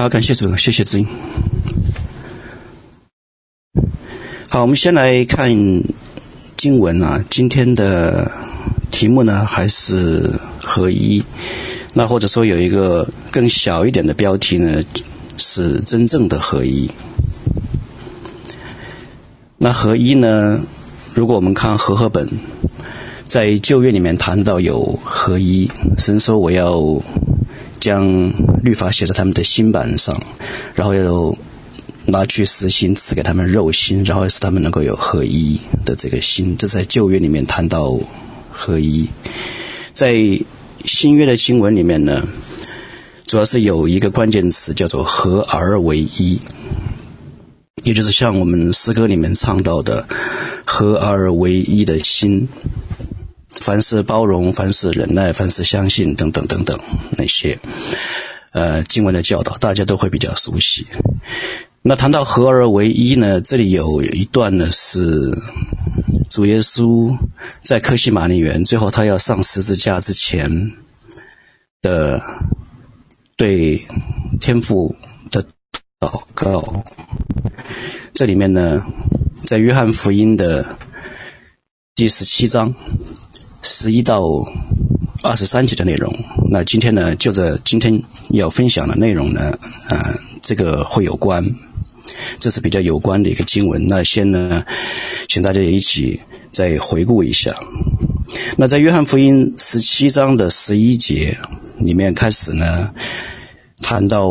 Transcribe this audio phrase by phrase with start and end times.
[0.00, 1.06] 好，感谢主，谢谢知音。
[4.48, 5.50] 好，我们先来看
[6.56, 7.22] 经文啊。
[7.28, 8.32] 今天的
[8.90, 11.22] 题目呢，还是合一。
[11.92, 14.82] 那或者说有一个更小一点的标题呢，
[15.36, 16.90] 是真正的合一。
[19.58, 20.62] 那合一呢，
[21.12, 22.26] 如果我们看和合本，
[23.28, 26.80] 在旧约里面谈到有合一，神说我要
[27.80, 28.30] 将
[28.62, 30.22] 律法写在他们的心板上，
[30.74, 31.36] 然后又
[32.06, 36.56] 拿去实心，赐给他们肉心，然后使他们能够有合一的这个心。
[36.56, 37.98] 这在旧约里面谈到
[38.50, 39.08] 合一，
[39.92, 40.14] 在
[40.84, 42.22] 新约的经文里面呢，
[43.26, 46.40] 主要是有一个关键词叫做合而为一，
[47.84, 50.06] 也就是像我们诗歌里面唱到的
[50.66, 52.48] 合而为一的心。
[53.60, 56.80] 凡事包容，凡事忍耐，凡事相信，等等等等，
[57.18, 57.58] 那些
[58.52, 60.86] 呃经文的教导，大家都会比较熟悉。
[61.82, 65.30] 那谈到合而为一呢，这里有一段呢是
[66.30, 67.14] 主耶稣
[67.62, 70.72] 在客西马尼园，最后他要上十字架之前
[71.82, 72.18] 的
[73.36, 73.86] 对
[74.40, 74.96] 天父
[75.30, 75.44] 的
[76.00, 76.82] 祷告。
[78.14, 78.86] 这里面呢，
[79.42, 80.78] 在约翰福音的
[81.94, 82.74] 第十七章。
[83.62, 84.22] 十一到
[85.22, 86.10] 二十三节的内容，
[86.50, 89.50] 那今天呢，就着今天要分享的内容呢，
[89.88, 91.44] 啊、这个会有关，
[92.38, 93.86] 这是比较有关的一个经文。
[93.86, 94.64] 那先呢，
[95.28, 96.18] 请大家也一起
[96.50, 97.54] 再回顾一下。
[98.56, 101.36] 那在约翰福音十七章的十一节
[101.78, 102.94] 里面开始呢，
[103.82, 104.30] 谈到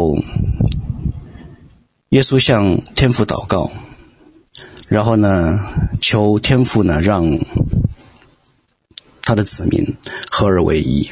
[2.09, 3.69] 耶稣向天父祷告，
[4.87, 5.59] 然后呢，
[6.01, 7.37] 求天父呢让。
[9.29, 9.95] 他的子民
[10.31, 11.07] 合而为一。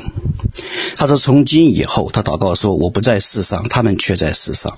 [0.96, 4.76] 他说：“从今以后，他祷告说，我不在世上，他们却在世上。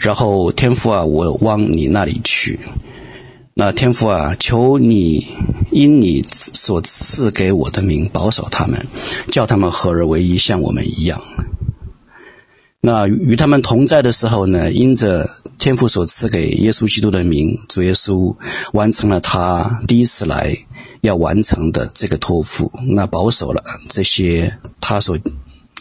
[0.00, 2.58] 然后天父啊，我往你那里去。
[3.54, 5.28] 那天父啊，求你
[5.70, 8.84] 因你所赐给我的名保守他们，
[9.30, 11.22] 叫他们合而为一，像我们一样。
[12.80, 18.36] 那与他们同在的时候呢，因着天父所赐给耶稣基督的名，主耶稣
[18.72, 20.56] 完成了他第一次来。”
[21.02, 25.16] 要完成的这个托付，那保守了这些他所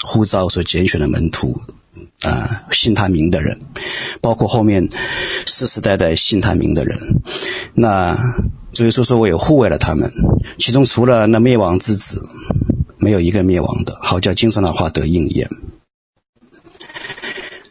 [0.03, 1.59] 呼召、所拣选的门徒，
[2.21, 3.59] 啊、信他名的人，
[4.21, 4.87] 包括后面
[5.47, 6.99] 世世代代信他名的人。
[7.73, 8.15] 那
[8.73, 10.07] 所以说说，我也护卫了他们，
[10.59, 12.21] 其中除了那灭亡之子，
[12.97, 15.49] 没有一个灭亡的，好叫经上的话得应验。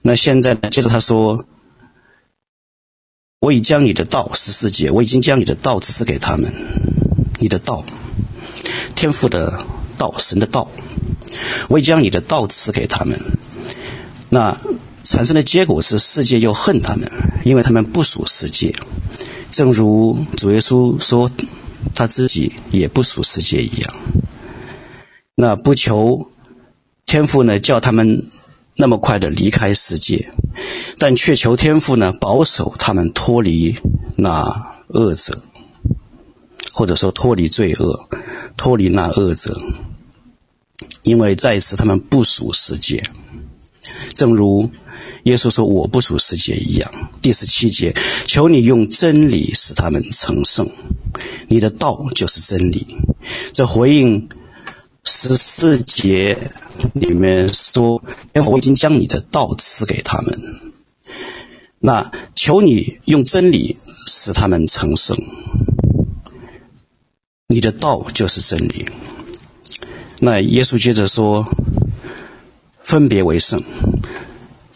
[0.03, 1.45] 那现在呢，接着他说，
[3.45, 6.51] 我已将你的道十四节，我已经将你的道赐给他们。
[7.41, 7.85] 你的道，
[8.95, 9.63] 天父的
[9.99, 10.71] 道，神的道，
[11.69, 13.21] 我已将你的道赐给他们。
[14.31, 14.59] 那
[15.03, 17.07] 产生的结果是，世界又恨他们，
[17.45, 18.75] 因为他们不属世界，
[19.51, 21.31] 正如主耶稣说
[21.95, 23.95] 他自己也不属世界一样。
[25.35, 26.31] 那不求
[27.05, 28.25] 天父呢，叫他们
[28.77, 30.33] 那么快的离开世界，
[30.99, 33.77] 但却求天父呢，保守他们脱离
[34.17, 35.43] 那恶者。
[36.77, 38.09] 或者说脱离罪恶，
[38.57, 39.57] 脱离那恶者，
[41.05, 43.01] 因为在此他们不属世界，
[44.13, 44.69] 正如
[45.23, 46.91] 耶稣说：“我不属世界”一样。
[47.23, 47.95] 第十七节，
[48.27, 50.69] 求你用真理使他们成圣，
[51.47, 52.97] 你的道就是真理。
[53.53, 54.29] 这回应
[55.05, 56.51] 十四节
[56.95, 58.03] 里面说
[58.47, 60.39] ：“我已经将你的道赐给他们。”
[61.79, 63.77] 那求你用真理
[64.07, 65.17] 使他们成圣。
[67.49, 68.89] 你的道就是真理。
[70.21, 71.47] 那耶稣接着说
[72.81, 73.63] ：“分别为圣，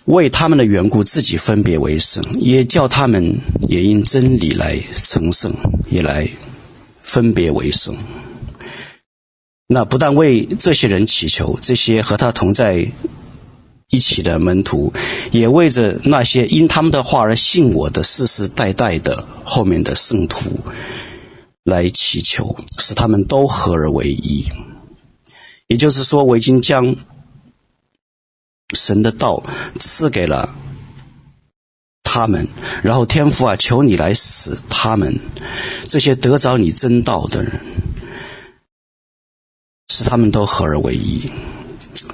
[0.05, 5.51] 为他们的缘故，自己分别为圣，也叫他们也因真理来成圣，
[5.89, 6.29] 也来
[7.03, 7.97] 分别为圣。”
[9.69, 12.91] 那不但为这些人祈求，这些和他同在
[13.91, 14.93] 一起的门徒，
[15.31, 20.51] 也为着那些因他们的话而信我的世世代代的后面的圣徒。
[21.65, 24.47] 来祈求，使他们都合而为一。
[25.67, 26.97] 也就是说，我已经将
[28.75, 29.43] 神的道
[29.79, 30.57] 赐给了
[32.03, 32.49] 他们，
[32.83, 35.21] 然后天父啊，求你来使他们
[35.87, 37.61] 这些得着你真道的人，
[39.99, 41.29] 使他们都合而为一。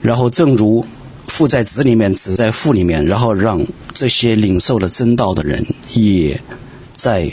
[0.00, 0.84] 然后，正如
[1.28, 3.60] 父在子里面，子在父里面，然后让
[3.92, 6.40] 这些领受了真道的人也
[6.96, 7.30] 在。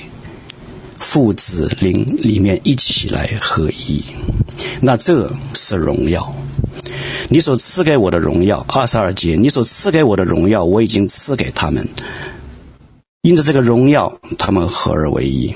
[1.03, 4.03] 父子灵里面一起来合一，
[4.81, 6.31] 那这是荣耀。
[7.27, 11.89] 你所赐给我的荣耀，二十二节，你所赐给我的荣耀，我已经赐给他们。
[13.23, 15.55] 因着这个荣耀，他们合而为一，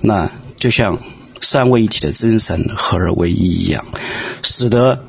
[0.00, 0.98] 那就像
[1.40, 3.84] 三位一体的真神合而为一一样，
[4.42, 5.04] 使得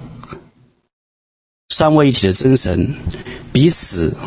[1.70, 2.96] 三位一体的真神
[3.52, 4.18] 彼此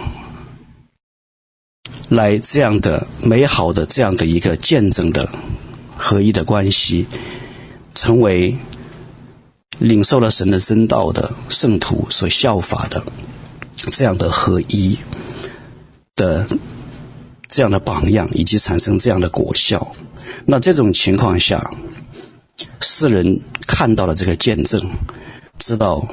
[2.08, 5.28] 来这样的美好的这样的一个见证的
[5.96, 7.06] 合一的关系，
[7.94, 8.56] 成为。
[9.80, 13.04] 领受了神的真道的圣徒所效法的
[13.76, 14.96] 这样的合一
[16.14, 16.46] 的
[17.48, 19.92] 这样的榜样，以及产生这样的果效。
[20.46, 21.72] 那这种情况下，
[22.80, 24.90] 世人看到了这个见证，
[25.58, 26.06] 知道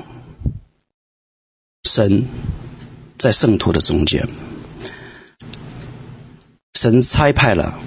[1.83, 2.25] 神
[3.17, 4.27] 在圣徒的中间，
[6.73, 7.79] 神差派了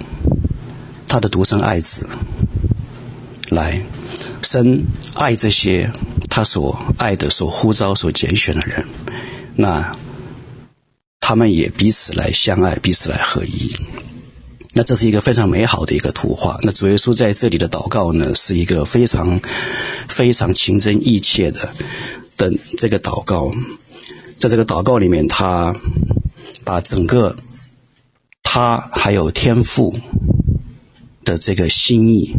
[1.07, 2.07] 他的独生爱子
[3.49, 3.81] 来。
[4.41, 4.85] 神
[5.15, 5.91] 爱这些
[6.29, 8.85] 他所爱的、所呼召、所拣选的人，
[9.55, 9.91] 那
[11.19, 13.73] 他们也彼此来相爱，彼此来合一。
[14.75, 16.59] 那这是一个非常美好的一个图画。
[16.61, 19.39] 那主耶稣在这里的祷告呢，是一个非常
[20.09, 21.73] 非常情真意切的
[22.37, 23.49] 的这个祷告。
[24.35, 25.73] 在这个祷告里面，他
[26.65, 27.35] 把整个
[28.43, 29.95] 他还有天父
[31.23, 32.35] 的这个心意。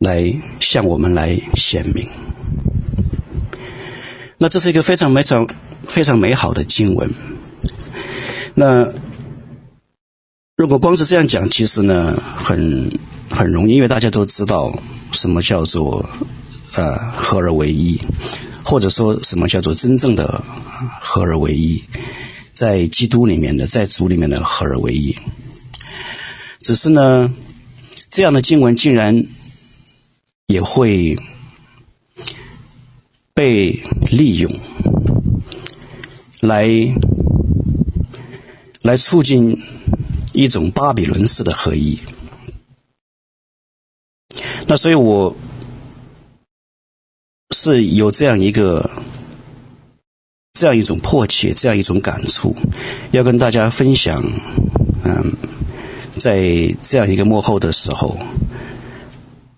[0.00, 2.06] 来向我们来显明，
[4.36, 5.48] 那这是一个非常非常
[5.88, 7.10] 非常美好的经文。
[8.54, 8.92] 那
[10.56, 12.90] 如果光是这样讲，其实呢，很
[13.28, 14.72] 很容易，因为大家都知道
[15.12, 16.08] 什么叫做
[16.74, 18.00] 呃合而为一，
[18.64, 20.42] 或者说什么叫做真正的
[21.00, 21.82] 合而为一，
[22.52, 25.16] 在基督里面的，在主里面的合而为一。
[26.60, 27.32] 只是呢，
[28.08, 29.24] 这样的经文竟然。
[30.46, 31.18] 也会
[33.32, 34.52] 被利用
[36.42, 36.68] 来
[38.82, 39.58] 来促进
[40.34, 41.98] 一种巴比伦式的合一。
[44.66, 45.34] 那所以，我
[47.56, 48.90] 是有这样一个
[50.52, 52.54] 这样一种迫切，这样一种感触，
[53.12, 54.22] 要跟大家分享。
[55.04, 55.32] 嗯，
[56.18, 58.18] 在这样一个幕后的时候。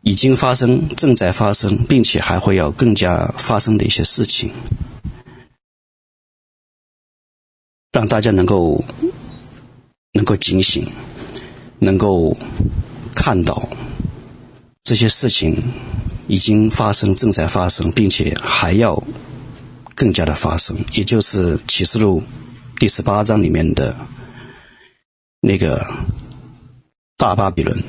[0.02, 4.52] 已经发生、正在发生，并且还会要更加发生的一些事情，
[7.90, 8.84] 让大家能够
[10.16, 10.82] 能够警醒，
[11.78, 12.34] 能够
[13.14, 13.68] 看到
[14.82, 15.54] 这些事情
[16.26, 19.00] 已经发生、正在发生，并且还要
[19.94, 22.22] 更加的发生，也就是启示录
[22.78, 23.94] 第十八章里面的
[25.40, 25.86] 那个
[27.18, 27.84] 大巴比伦。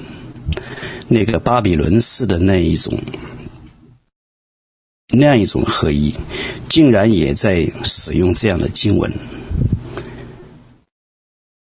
[1.10, 3.00] 那个巴比伦式的那一种，
[5.14, 6.14] 那样一种合一，
[6.68, 9.10] 竟然也在使用这样的经文，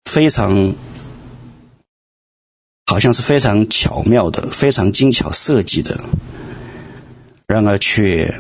[0.07, 0.74] 非常，
[2.86, 6.00] 好像是非常巧妙的、非常精巧设计的，
[7.45, 8.33] 然而却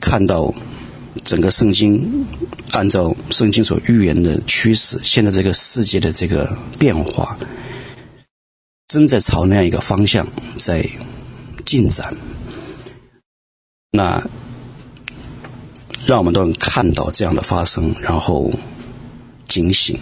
[0.00, 0.52] 看到
[1.24, 2.26] 整个圣经
[2.72, 7.38] 按照圣经所预言的趋势，现在这个世界的这个变化。
[8.88, 10.26] 正在朝那样一个方向
[10.58, 10.84] 在
[11.64, 12.16] 进展，
[13.92, 14.20] 那
[16.04, 18.50] 让我们都能看到这样的发生，然后
[19.50, 19.98] 警醒，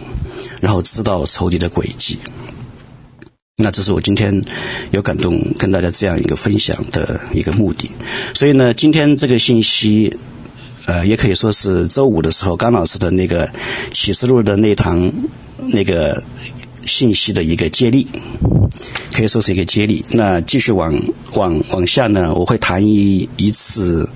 [0.61, 2.19] 然后知道仇敌的诡计。
[3.57, 4.45] 那这是我今天
[4.93, 7.91] 有感动跟大家这样一个分享的一个目的。
[8.35, 10.17] 所以呢，今天这个信息，
[10.87, 13.51] 呃，也可以说是周五的时候，甘老师的那个
[13.93, 15.11] 启示录的那堂
[15.59, 16.23] 那个
[16.85, 18.07] 信息的一个接力。
[19.13, 20.05] 可以说是一个接力。
[20.11, 20.95] 那继续往
[21.33, 24.09] 往往下呢，我会谈一一次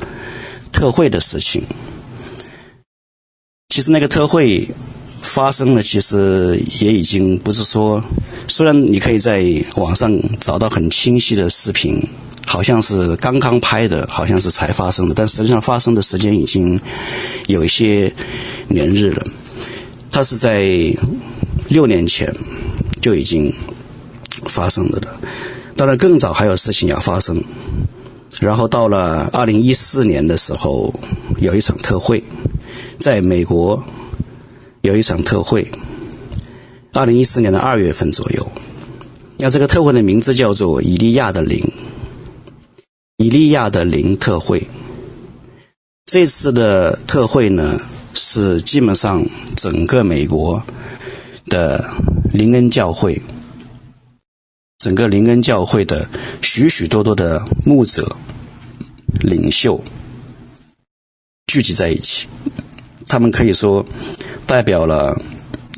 [0.70, 1.64] 特会的事情。
[3.70, 4.68] 其实那个特会
[5.22, 8.02] 发生了，其实也已经不是说，
[8.46, 9.42] 虽然你可以在
[9.76, 12.06] 网上找到很清晰的视频，
[12.46, 16.78] 好像是刚刚拍的，好像是才发生的，但实际上发生的时间已经
[17.46, 18.12] 有一些
[18.68, 19.24] 年日了。
[20.10, 20.68] 它是在
[21.68, 22.34] 六年前
[23.00, 23.50] 就已经。
[24.48, 25.06] 发生了的，
[25.76, 27.40] 当然更早还有事情要发生，
[28.40, 30.92] 然后到了二零一四年的时候，
[31.38, 32.24] 有一场特会，
[32.98, 33.80] 在美国
[34.82, 35.70] 有一场特会，
[36.92, 38.50] 二零一四年的二月份左右，
[39.38, 41.72] 那这个特会的名字叫做以利亚的灵，
[43.16, 44.66] 以利亚的灵特会。
[46.04, 47.80] 这次的特会呢，
[48.12, 49.24] 是基本上
[49.56, 50.60] 整个美国
[51.46, 51.88] 的
[52.32, 53.22] 灵恩教会。
[54.78, 56.08] 整个灵恩教会的
[56.42, 58.16] 许许多多的牧者、
[59.20, 59.80] 领袖，
[61.46, 62.26] 聚集在一起。
[63.12, 63.84] 他们可以说
[64.46, 65.14] 代表了，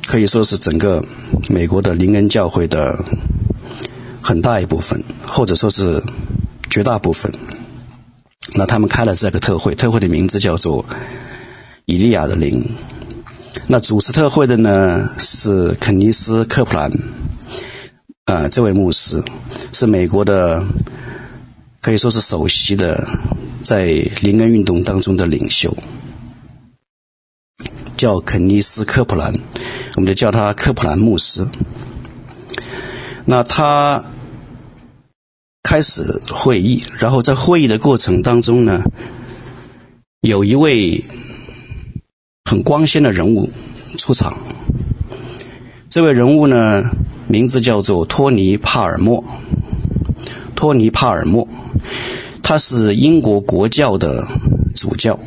[0.06, 1.04] 可以说是整个
[1.50, 2.96] 美国的林恩教会的
[4.22, 6.00] 很大一部分，或者说是
[6.70, 7.32] 绝大部分。
[8.54, 10.86] 那他们开了这个特会，特会的名字叫做
[11.86, 12.64] 以利亚的灵。
[13.66, 16.92] 那主持特会的呢是肯尼斯·科普兰，
[18.26, 19.20] 啊、这位牧师
[19.72, 20.64] 是美国的，
[21.80, 23.04] 可以说是首席的，
[23.60, 23.86] 在
[24.22, 25.76] 灵恩运动当中的领袖，
[28.04, 29.32] 叫肯尼斯·科普兰，
[29.96, 31.48] 我们就叫他科普兰牧师。
[33.24, 34.04] 那他
[35.62, 38.82] 开始会议，然后在会议的过程当中呢，
[40.20, 41.02] 有一位。
[42.46, 43.48] 很光鲜的人物
[43.96, 44.36] 出场。
[45.88, 46.90] 这位人物呢，
[47.26, 49.24] 名字叫做托尼·帕尔默。
[50.54, 51.48] 托尼·帕尔默，
[52.42, 54.28] 他是英国国教的
[54.76, 55.18] 主教，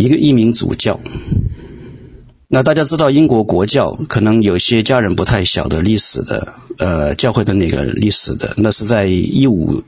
[0.00, 0.98] 一个一名主教。
[2.48, 9.82] 那大家知道英国国教，可能有些家人不太晓得历史的，呃，教会的那个历史的，那是在一五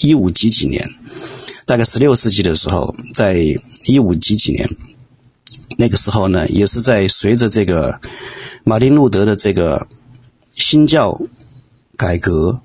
[0.00, 0.88] 一五几几年。
[1.66, 3.44] 大概十六世纪的时候，在
[3.86, 4.66] 一五几几年，
[5.76, 8.00] 那个时候呢，也是在随着这个
[8.64, 9.86] 马丁路德的这个
[10.56, 11.20] 新教
[11.94, 12.58] 改革，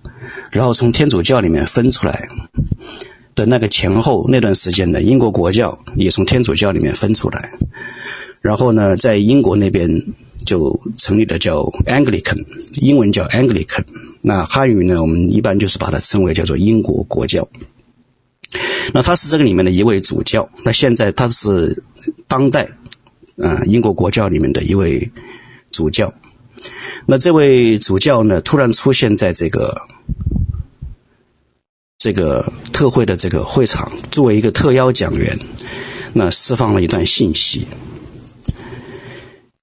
[0.53, 2.29] 然后从天主教里面分出来
[3.35, 7.51] 的那个前后那段时间呢，英国国教也从天主教里面分出来，
[8.41, 9.89] 然后呢，在英国那边
[10.45, 12.43] 就成立了叫 Anglican，
[12.81, 13.83] 英文叫 Anglican，
[14.21, 17.47] 那汉语呢，我们一般就是把它称为叫做英国国教。
[18.93, 21.83] 那他是这个里面的一位主教，那现在他是
[22.27, 22.69] 当代，
[23.37, 25.11] 嗯、英国国教里面的一位
[25.71, 26.13] 主教。
[27.07, 29.75] 那这位主教呢，突然出现在这个
[32.03, 35.39] 这个特会的这个会场，作为一个特邀讲员，
[36.11, 37.65] 那释放了一段信息。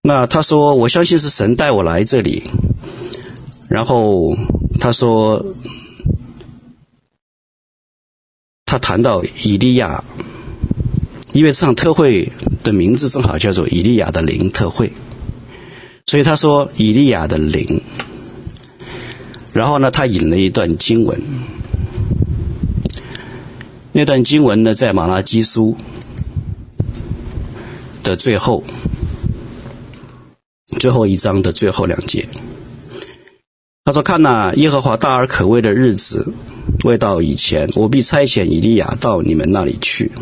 [0.01, 2.45] 那他说：“我相信是神带我来这里。”
[3.69, 4.35] 然后
[4.81, 5.45] 他说。
[8.65, 10.03] 他谈到以利亚，
[11.33, 12.33] 因为这场特会
[12.63, 14.93] 的名字正好叫做以利亚的灵特会，
[16.07, 17.83] 所以他说以利亚的灵。
[19.53, 21.21] 然后呢，他引了一段经文，
[23.93, 25.77] 那段经文呢，在马拉基书
[28.05, 28.63] 的最后，
[30.79, 32.29] 最后一章的最后两节。
[33.85, 36.33] 他说：“看呐，耶和华大而可畏的日子。”
[36.85, 40.13] 未到以前，我必差遣以利亚到你们那里去。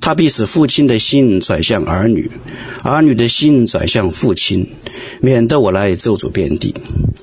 [0.00, 2.30] 他必使父亲的心转向儿女，
[2.84, 4.70] 儿女的心转向父亲，
[5.20, 6.74] 免得我来咒诅遍地。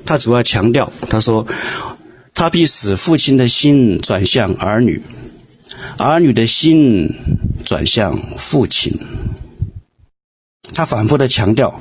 [0.06, 1.48] 他主要强调，他说，
[2.34, 5.02] 他必使父亲的心转向儿女，
[5.98, 7.10] 儿女的心
[7.64, 8.98] 转向父亲。
[10.74, 11.80] 他反复的强调，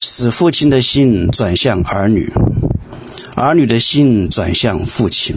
[0.00, 2.32] 使父亲的心转向儿女。
[3.36, 5.36] 儿女的心转向父亲。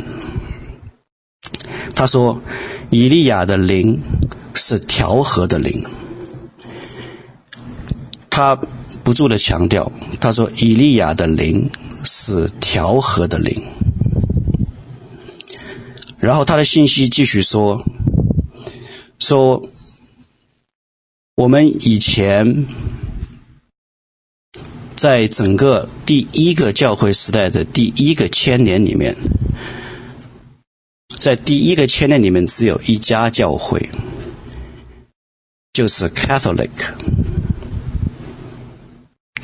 [1.96, 2.42] 他说
[2.92, 4.00] ：“以利亚的灵
[4.54, 5.84] 是调和的灵。”
[8.30, 8.56] 他
[9.04, 9.92] 不住的强调，
[10.22, 11.72] 他说：“以利亚的灵
[12.04, 13.64] 是调和的灵。”
[16.20, 17.84] 然后他的信息继续说
[19.20, 19.62] ：“说
[21.36, 22.66] 我们以前。”
[24.98, 29.16] 在整个第一个教会时代的第一个千年里面，
[31.20, 33.92] 在第一个千年里面只有一家教会，
[35.72, 36.72] 就是 Catholic，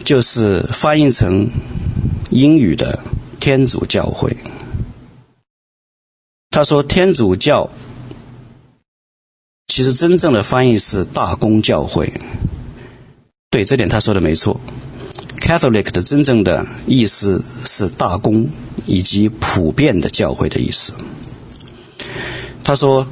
[0.03, 1.47] 就是翻译成
[2.31, 3.03] 英语的
[3.39, 4.35] 天主教会。
[6.53, 7.71] 他说天主教
[9.67, 12.13] 其实真正的翻译是大公教会，
[13.49, 14.61] 对，这点他说的没错。
[15.39, 18.47] Catholic 的真正的意思是大公
[18.85, 20.93] 以及普遍的教会的意思。
[22.63, 23.07] 他说，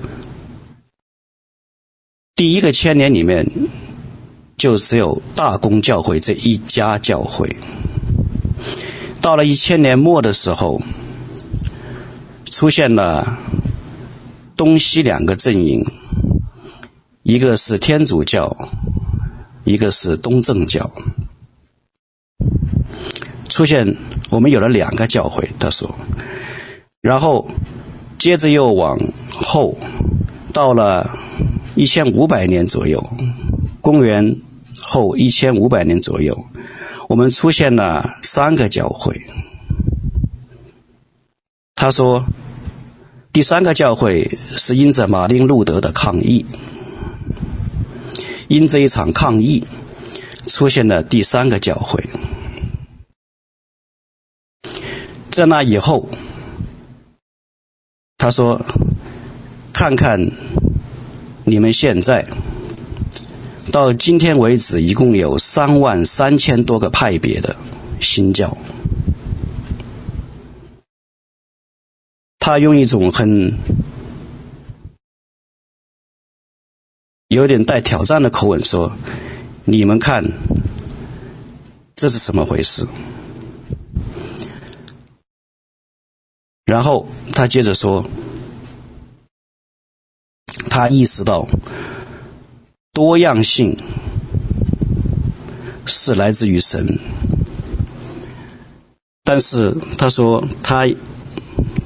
[2.36, 3.50] 第一个千年里面
[4.56, 7.58] 就只有大公教会这一家教会。
[9.20, 10.80] 到了一千年末的时候，
[12.52, 13.40] 出现了
[14.58, 15.86] 东西两个阵营，
[17.24, 18.70] 一个是天主教，
[19.64, 20.92] 一个是东正教。
[23.48, 23.96] 出现，
[24.32, 25.50] 我们有了两个教会。
[25.58, 25.96] 他说，
[27.00, 27.50] 然后
[28.18, 29.00] 接着又往
[29.32, 29.78] 后，
[30.52, 31.10] 到了
[31.76, 33.02] 一千五百年左右，
[33.80, 34.36] 公元
[34.82, 36.38] 后一千五百年左右，
[37.08, 39.16] 我们出现了三个教会。
[41.82, 42.24] 他说，
[43.34, 46.46] 第三个教会是因着马丁路德的抗议，
[48.48, 49.66] 因这一场抗议，
[50.46, 52.08] 出现了第三个教会。
[55.32, 56.08] 在那以后，
[58.20, 58.64] 他说
[59.74, 60.30] ：“看看
[61.46, 62.28] 你们现在，
[63.72, 67.56] 到今天为止，一共有三万三千多个派别的
[68.00, 68.56] 新教。”
[72.52, 73.58] 他用一种很
[77.30, 78.94] 有点带挑战的口吻说
[79.64, 80.22] ：“你们看，
[81.96, 82.86] 这是什么回事？”
[86.68, 88.06] 然后他接着说
[90.70, 91.48] ：“他意识到
[92.92, 93.78] 多样性
[95.86, 97.00] 是来自于神，
[99.24, 100.86] 但是他说他。”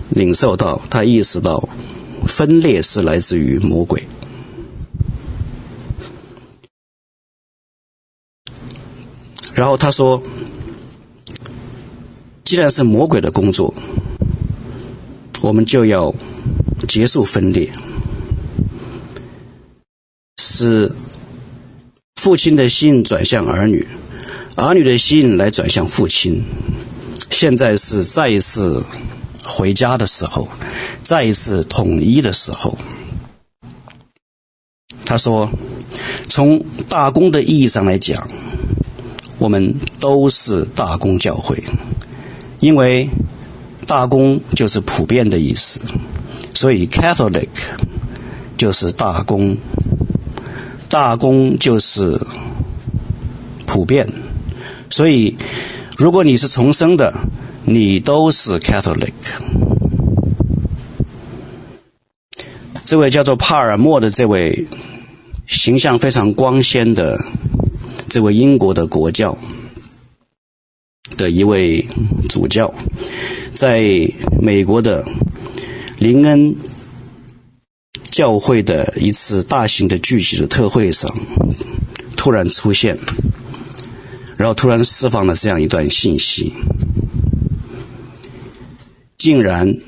[0.09, 1.67] 领受到，他意识到
[2.25, 4.03] 分裂是来自于魔鬼。
[9.53, 10.21] 然后他说
[12.43, 13.73] ：“既然是魔鬼的工作，
[15.41, 16.13] 我们就要
[16.87, 17.71] 结束分裂，
[20.41, 20.91] 使
[22.15, 23.87] 父亲的心转向儿女，
[24.55, 26.43] 儿女的心来转向父亲。
[27.31, 28.83] 现在是再一次。”
[29.47, 30.47] 回家的时候，
[31.03, 32.77] 再一次统一的时候，
[35.05, 35.49] 他说
[36.29, 38.27] ：“从大公的意义上来讲，
[39.37, 41.63] 我们都是大公教会，
[42.59, 43.07] 因为
[43.85, 45.79] 大公就是普遍的意思，
[46.55, 47.49] 所以 Catholic
[48.57, 49.57] 就是大公，
[50.89, 52.19] 大公就是
[53.67, 54.11] 普遍，
[54.89, 55.37] 所以
[55.97, 57.13] 如果你是重生的。”
[57.67, 59.11] 你都是 Catholic。
[62.85, 64.67] 这位叫做帕尔默的这位
[65.47, 67.19] 形象非常光鲜的
[68.07, 69.35] 这位英国的国教
[71.17, 71.83] 的一位
[72.29, 72.71] 主教，
[73.55, 73.81] 在
[74.39, 75.03] 美国的
[75.97, 76.55] 林恩
[78.03, 81.11] 教会的一次大型的聚集的特会上
[82.15, 82.95] 突然出现，
[84.37, 86.53] 然后突然释放了这样一段信息。
[89.25, 89.81] 竟然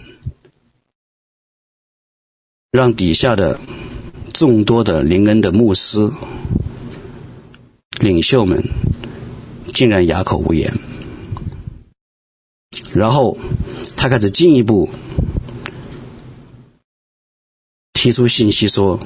[2.72, 3.60] 让底下的
[4.34, 6.10] 众多的灵恩的牧师
[8.00, 8.64] 领袖们
[9.68, 10.74] 竟然哑口无言，
[12.96, 13.38] 然后
[13.96, 14.90] 他开始进一步
[17.94, 19.00] 提出信息说，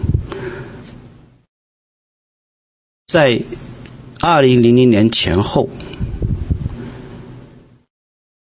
[3.06, 3.44] 在
[4.22, 5.68] 二零零零年前后，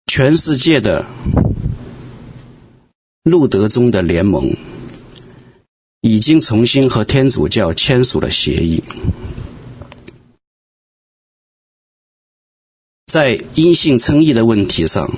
[0.06, 1.04] 全世界的。
[3.24, 4.54] 路德宗的联盟
[6.02, 8.84] 已经重新和天主教签署了协议，
[13.06, 15.10] 在因信称义的问题上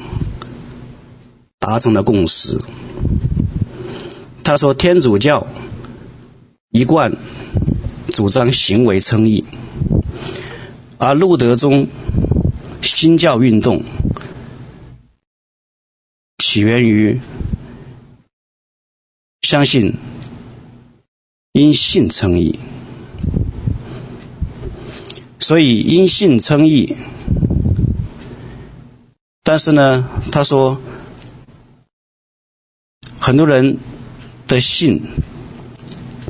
[1.59, 2.61] 达成了共识。
[4.45, 5.45] 他说，天主教
[6.71, 7.13] 一贯
[8.11, 9.45] 主张行为称义，
[10.99, 11.89] 而路德宗
[12.83, 13.83] 新教运动
[16.39, 17.21] 起源于。
[19.47, 19.95] 相信
[21.53, 22.59] 因信称义，
[25.39, 26.97] 所以因信称义。
[29.45, 30.81] 但是呢，他说，
[33.21, 33.79] 很多人
[34.49, 35.01] 的信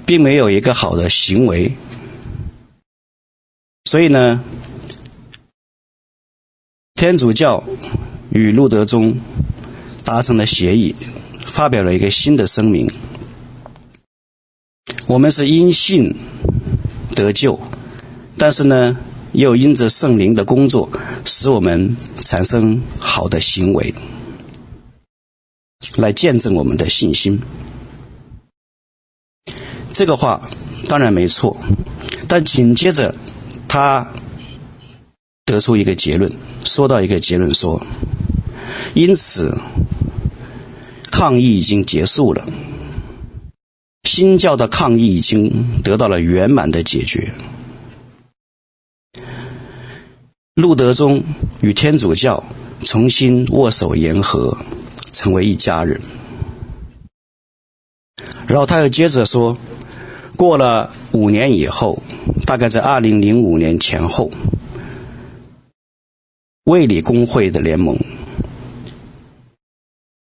[0.04, 1.74] 并没有一个好的行为，
[3.86, 4.44] 所以呢，
[6.94, 7.64] 天主教
[8.28, 9.16] 与路德宗
[10.04, 10.94] 达成了协议，
[11.46, 12.90] 发表了一个新的声明。
[15.08, 16.14] 我们是因信
[17.14, 17.58] 得救，
[18.36, 18.98] 但是呢，
[19.32, 20.90] 又因着圣灵的工作，
[21.24, 23.94] 使我们产生好的行为，
[25.96, 27.40] 来见证我们的信心。
[29.92, 30.42] 这个话
[30.88, 31.56] 当然没错，
[32.28, 33.14] 但紧接着
[33.68, 34.06] 他
[35.44, 36.30] 得出一个结论，
[36.64, 37.80] 说到一个结论说，
[38.94, 39.56] 因此
[41.10, 42.46] 抗议已经结束了。
[44.04, 47.32] 新教的抗议已经得到了圆满的解决。
[50.54, 51.22] 路德宗
[51.60, 52.42] 与天主教
[52.80, 54.56] 重新握手言和，
[55.12, 56.00] 成为一家人。
[58.48, 59.58] 然后他又接着说，
[60.36, 62.02] 过了五年以后，
[62.46, 64.30] 大概在二零零五年前后，
[66.64, 67.98] 卫理公会的联盟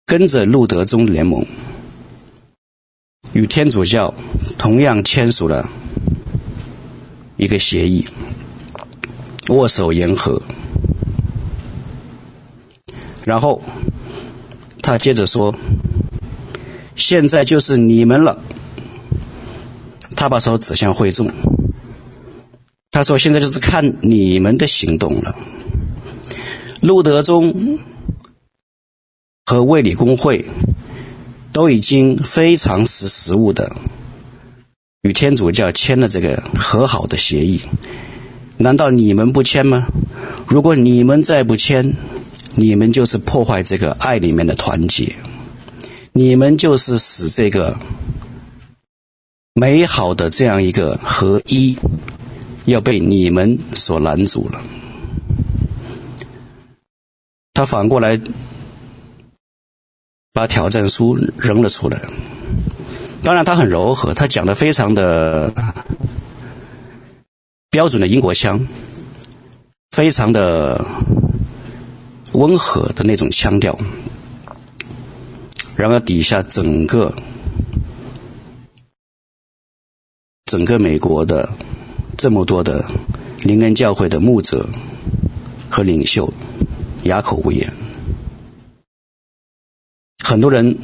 [0.06, 1.44] 跟着路德宗联盟。
[3.34, 4.14] 与天主教
[4.58, 5.68] 同样签署了
[7.38, 8.06] 一个协议，
[9.50, 10.42] 握手言和。
[13.26, 13.62] 然后
[14.82, 15.54] 他接着说
[16.96, 18.40] ：“现在就是你们了。”
[20.16, 21.30] 他把手指向会众，
[22.92, 25.36] 他说：“现在就是看你们的行动了。”
[26.82, 27.80] 路德宗
[29.46, 30.46] 和卫理公会
[31.54, 33.76] 都已经非常识时务的
[35.04, 37.62] 与天主教签了这个和好的协议，
[38.58, 39.88] 难道你们不签吗？
[40.48, 41.94] 如果你们再不签，
[42.56, 45.16] 你们就是破坏这个爱里面的团结，
[46.12, 47.78] 你们就是使这个
[49.54, 51.78] 美好的这样一个合一
[52.66, 54.64] 要被你们所拦阻了。
[57.54, 58.20] 他反过来
[60.36, 61.98] 把挑战书扔了出来。
[63.24, 65.54] 当然，他很柔和，他讲的非常的
[67.72, 68.68] 标准的英国腔，
[69.92, 70.86] 非常的
[72.34, 73.80] 温和的那种腔调。
[75.78, 77.16] 然而，底下整个
[80.46, 81.50] 整个美国的
[82.18, 82.84] 这么多的
[83.44, 84.68] 灵恩教会的牧者
[85.70, 86.30] 和领袖。
[87.04, 87.72] 哑口无言，
[90.28, 90.76] 很多人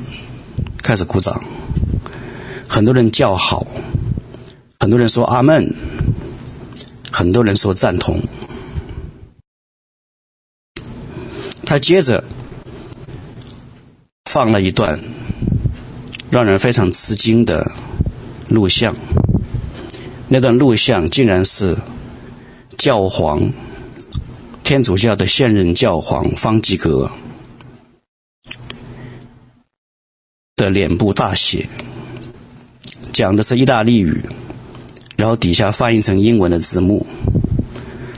[0.84, 1.44] 开始鼓掌，
[2.70, 3.66] 很多人叫好，
[4.80, 5.74] 很多人说阿门，
[7.12, 8.22] 很多人说赞同。
[11.66, 12.24] 他接着
[14.26, 15.00] 放了一段
[16.30, 17.72] 让人非常吃惊的
[18.48, 18.96] 录像，
[20.28, 21.76] 那段录像竟然是
[22.78, 23.52] 教皇。
[24.64, 27.12] 天主教的现任教皇方济各
[30.62, 31.67] 的脸部大写，
[33.12, 34.24] 讲的是意大利语，
[35.17, 37.08] 然后底下翻译成英文的字幕，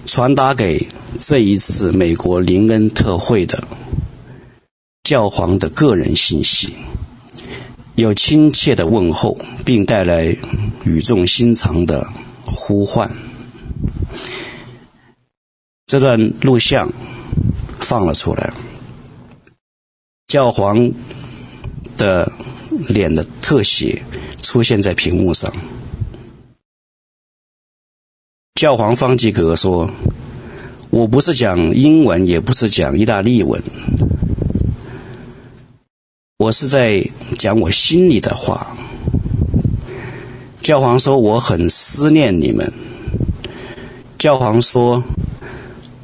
[0.05, 0.85] 传达给
[1.17, 3.65] 这一次美国林恩特会的
[5.03, 6.73] 教皇的个人信息，
[7.95, 10.35] 有亲切的问候，并带来
[10.83, 12.05] 语重心长的
[12.45, 13.09] 呼唤。
[15.85, 16.91] 这段录像
[17.79, 18.51] 放了出来，
[20.27, 20.91] 教皇
[21.97, 22.31] 的
[22.89, 24.01] 脸的特写
[24.41, 25.51] 出现在屏幕上。
[28.55, 29.89] 教皇方济各说
[30.89, 33.61] ：“我不是讲英文，也不是讲意大利文，
[36.37, 37.03] 我是在
[37.37, 38.75] 讲我心里的话。”
[40.61, 42.71] 教皇说：“我很思念你们。”
[44.17, 45.03] 教皇说。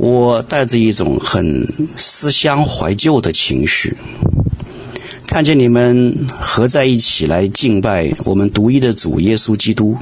[0.02, 3.98] 我带着一种很思乡怀旧的情绪，
[5.30, 9.96] 看见你们合在一起来敬拜我们独一的主耶稣基督，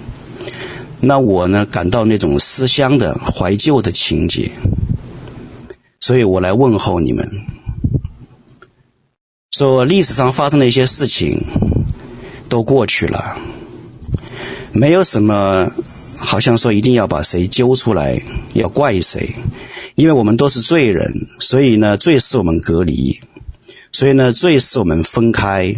[1.01, 4.49] 那我呢，感到那种思乡的怀旧的情节，
[5.99, 7.29] 所以我来问候你们。
[9.51, 11.43] 说历史上发生的一些事情
[12.47, 13.37] 都过去了，
[14.71, 15.69] 没有什么
[16.17, 18.17] 好像说一定要把谁揪出来
[18.53, 19.35] 要怪谁。
[19.95, 23.19] 因为我们都是罪人，所以呢，罪使我们隔离，
[23.97, 25.75] 所以呢，罪使我们分开。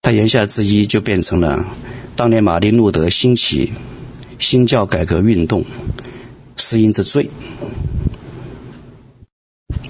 [0.00, 1.64] 他言下之意就变成了，
[2.14, 3.72] 当年马丁路德兴起
[4.38, 5.64] 新教改革运动，
[6.56, 7.28] 是因着罪，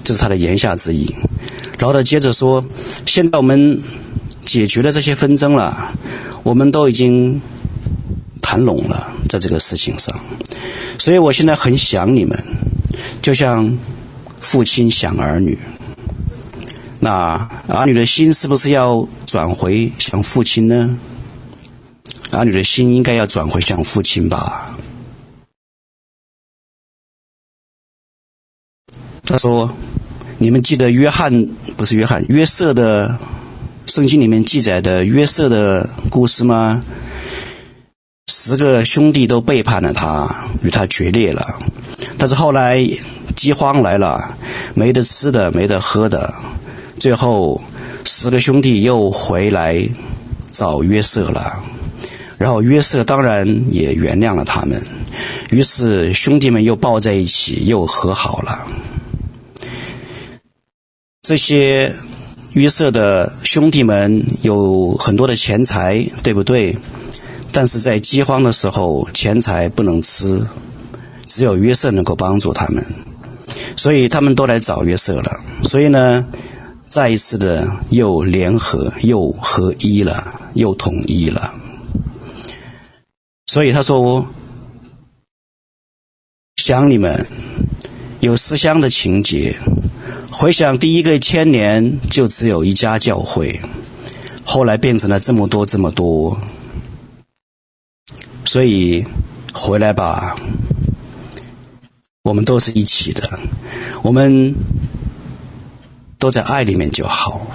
[0.03, 1.13] 这是他的言下之意。
[1.77, 2.65] 然后他接着说
[3.05, 3.83] ：“现在我们
[4.43, 5.93] 解决了这些纷争了，
[6.41, 7.39] 我们都已经
[8.41, 10.19] 谈拢了，在这个事情上。”
[10.97, 12.35] 所以我现在很想你们，
[13.21, 13.77] 就像
[14.41, 15.57] 父亲想儿女。
[16.99, 20.99] 那儿女的心是不是要转回向父亲呢？
[22.31, 24.77] 儿女的心应该要转回向父亲吧。
[29.23, 29.73] 他说
[30.39, 31.47] ：“你们记得约翰
[31.77, 33.17] 不是约翰约瑟的
[33.85, 36.83] 圣经里面记载的约瑟的故事吗？”
[38.27, 41.59] 十个兄弟都背叛了他，与他决裂了。
[42.19, 42.85] 但是后来
[43.35, 44.37] 饥荒来了，
[44.75, 46.31] 没得吃的，没得喝的。
[46.99, 47.61] 最后
[48.03, 49.87] 十个兄弟又回来
[50.51, 51.63] 找约瑟了，
[52.37, 54.79] 然后约瑟当然也原谅了他们。
[55.49, 58.67] 于是兄弟们又抱在一起，又和好了。
[61.21, 61.95] 这些
[62.53, 66.77] 约瑟的兄弟们有很多的钱财，对不对？
[67.51, 70.45] 但是在饥荒的时候，钱财不能吃，
[71.39, 72.85] 只有约瑟能够帮助他们，
[73.77, 75.31] 所以他们都来找约瑟了。
[75.63, 76.27] 所以呢，
[76.85, 81.53] 再一次的又联合又合一了，又统一了。
[83.47, 84.27] 所以他说：“我
[86.57, 87.25] 想你们
[88.19, 89.55] 有思乡的情节，
[90.29, 93.61] 回想第一个千年就只有一家教会，
[94.43, 96.37] 后来变成了这么多这么多。
[98.43, 99.05] 所以
[99.53, 100.35] 回来吧，
[102.23, 103.39] 我们都是一起的，
[104.03, 104.55] 我们。”
[106.19, 107.47] 都在爱里面就好。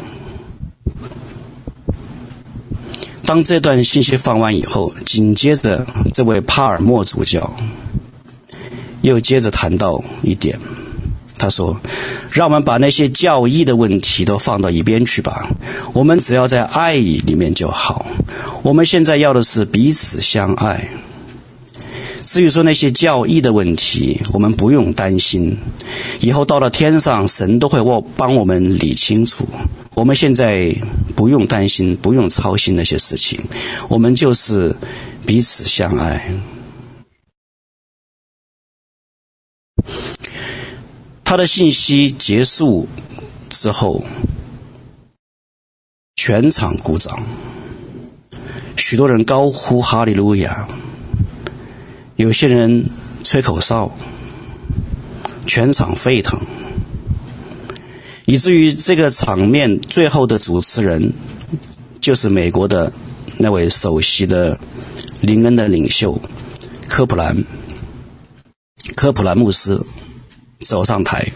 [3.27, 7.55] 当这段信息放完以后，紧接着这位帕尔默主教
[9.03, 10.59] 又接着谈到一点，
[11.37, 11.79] 他说
[12.33, 15.47] ：“让我们把那些教义的问题都放到一边去吧，
[15.93, 18.07] 我们只要在爱里面就好。
[18.63, 20.89] 我们现在要的是彼此相爱。”
[22.27, 25.57] 至于说那些教义的问题，我们不用担心，
[26.21, 29.47] 以后到了天上，神都会我帮我们理清楚。
[29.95, 30.75] 我们现在
[31.15, 33.41] 不用担心，不用操心那些事情，
[33.89, 34.75] 我们就是
[35.27, 36.33] 彼此相爱。
[41.23, 42.89] 他的信息结束
[43.49, 44.03] 之后，
[46.17, 47.23] 全场鼓掌，
[48.77, 50.67] 许多人高呼哈利路亚。
[52.17, 52.89] 有些人
[53.25, 53.91] 吹口哨，
[55.47, 56.39] 全场沸腾，
[58.25, 61.13] 以至于这个场面最后的主持人
[62.01, 62.93] 就是美国的
[63.39, 64.61] 那位首席的
[65.23, 66.21] 林恩的领袖
[66.89, 67.45] 科普兰，
[68.95, 69.81] 科普兰牧师
[70.61, 71.33] 走上台，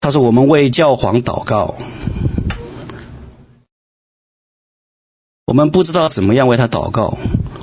[0.00, 1.76] 他说：“我们为教皇祷告，
[5.44, 7.16] 我们不知道怎么样为他祷告。”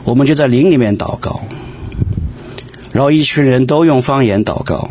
[0.06, 1.39] 我们就在林里面祷告，
[2.92, 4.89] 然后一群人都用方言祷告，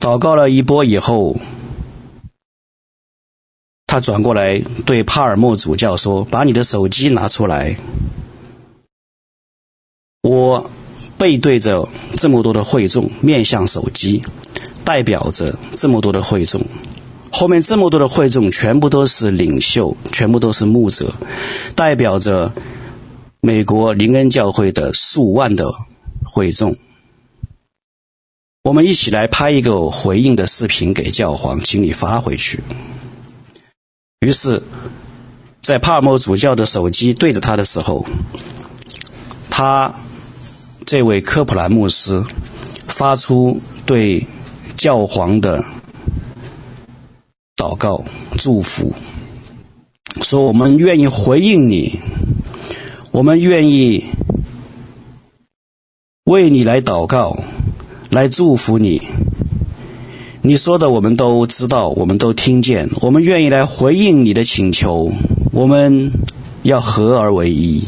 [0.00, 1.36] 祷告了一波以后，
[3.86, 7.76] 他转过来对帕尔默主教说：“把你的手机拿出来。”
[10.22, 10.68] 我
[11.16, 14.24] 背对着这么多的会众，面向手机，
[14.84, 16.60] 代表着这么多的会众，
[17.30, 21.14] 后面这么多的会众全部都是领袖，全部都是牧者，
[21.76, 22.52] 代表着。
[23.42, 25.72] 美国林恩教会的数万的
[26.24, 26.76] 会众，
[28.64, 32.62] 我们一起来拍一个回应的视频给教皇，请你发回去。
[34.20, 34.62] 于是，
[35.62, 38.04] 在帕默主教的手机对着他的时候，
[39.48, 39.94] 他
[40.84, 42.22] 这位科普兰牧师
[42.88, 44.26] 发出对
[44.76, 45.64] 教皇的
[47.56, 48.04] 祷告
[48.36, 48.92] 祝福，
[50.20, 51.98] 说：“我们愿意回应你。”
[53.12, 54.04] 我们愿意
[56.24, 57.42] 为你来祷告，
[58.08, 59.02] 来祝福你。
[60.42, 62.88] 你说的我们都知道，我们都听见。
[63.02, 65.10] 我们愿意来回应你的请求。
[65.52, 66.12] 我们
[66.62, 67.82] 要合而为一。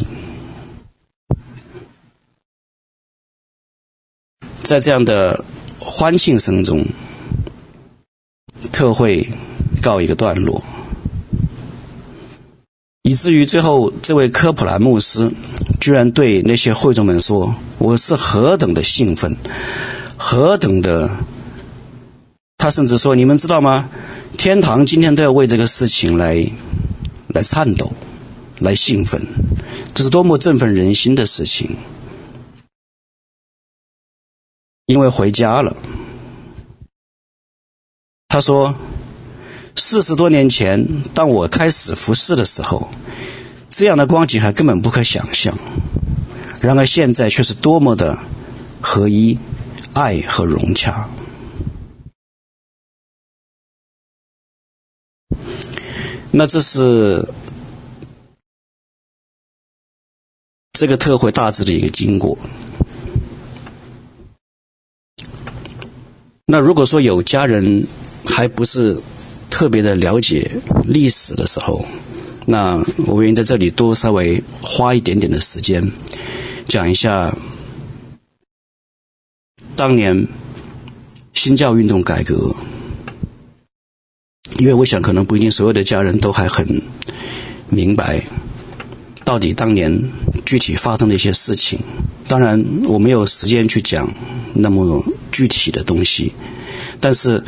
[4.65, 5.45] 在这样的
[5.79, 6.85] 欢庆声中，
[8.73, 9.29] 特会
[9.81, 10.63] 告一个段落。
[13.03, 15.33] 以至于最后，这位科普兰牧师
[15.81, 19.37] 居然对那些会众们说：“我是何等的兴奋，
[20.17, 21.11] 何等的……”
[22.59, 23.91] 他甚至说：“你们知道吗？
[24.38, 26.47] 天堂今天都要为这个事情来
[27.27, 27.93] 来颤抖，
[28.61, 29.27] 来兴奋，
[29.93, 31.77] 这是多么振奋人心的事情！
[34.87, 35.77] 因为回家了。”
[38.29, 38.77] 他说。
[39.75, 42.91] 四十多年前，当我开始服侍的时候，
[43.71, 45.57] 这样的光景还根本不可想象。
[46.61, 48.19] 然而现在却是多么的
[48.81, 49.39] 合一、
[49.95, 51.09] 爱和融洽。
[56.31, 57.29] 那这是
[60.73, 62.39] 这个特会大致的一个经过。
[66.47, 67.87] 那如果说有家人
[68.27, 69.03] 还不是。
[69.53, 70.51] 特别的了解
[70.87, 71.85] 历史的时候，
[72.47, 75.93] 那我愿意在这里多稍微花一点点的时间，
[76.67, 77.37] 讲一下
[79.77, 80.27] 当年
[81.35, 82.57] 新教运动改革，
[84.59, 86.83] 因为我想可能不一定所有的家人都还很
[87.69, 88.25] 明白，
[89.23, 89.97] 到底当年
[90.47, 91.79] 具体发生的一些事情。
[92.27, 94.11] 当然，我没有时间去讲
[94.55, 96.33] 那么具体的东西，
[96.99, 97.45] 但是。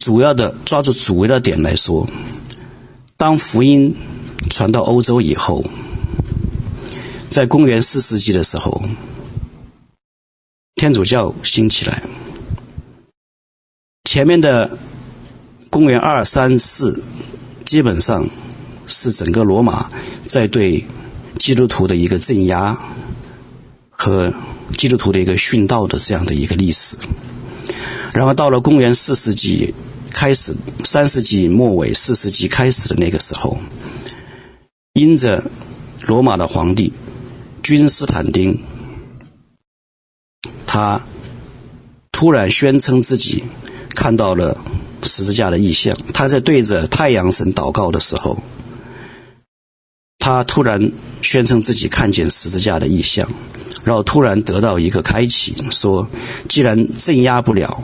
[0.00, 2.08] 主要的抓住主要的点来说，
[3.18, 3.94] 当福音
[4.48, 5.62] 传到欧洲以后，
[7.28, 8.82] 在公元四世纪的时候，
[10.74, 12.02] 天主教兴起来，
[14.04, 14.78] 前面的
[15.68, 17.04] 公元二三四，
[17.66, 18.26] 基本上
[18.86, 19.90] 是整个罗马
[20.26, 20.86] 在对
[21.38, 22.78] 基督徒的一个镇压
[23.90, 24.32] 和
[24.78, 26.96] 基督徒的一个殉道的这样的一个历史。
[28.14, 29.72] 然后到了公元四世纪
[30.10, 33.58] 开始，三世纪末尾四世纪开始的那个时候，
[34.92, 35.44] 因着
[36.06, 36.92] 罗马的皇帝
[37.62, 38.62] 君士坦丁，
[40.66, 41.02] 他
[42.12, 43.44] 突然宣称自己
[43.94, 44.58] 看到了
[45.02, 45.96] 十字架的异象。
[46.12, 48.42] 他在对着太阳神祷告的时候，
[50.18, 50.92] 他突然
[51.22, 53.30] 宣称自己看见十字架的异象，
[53.84, 56.08] 然后突然得到一个开启，说：
[56.48, 57.82] 既然镇压不了，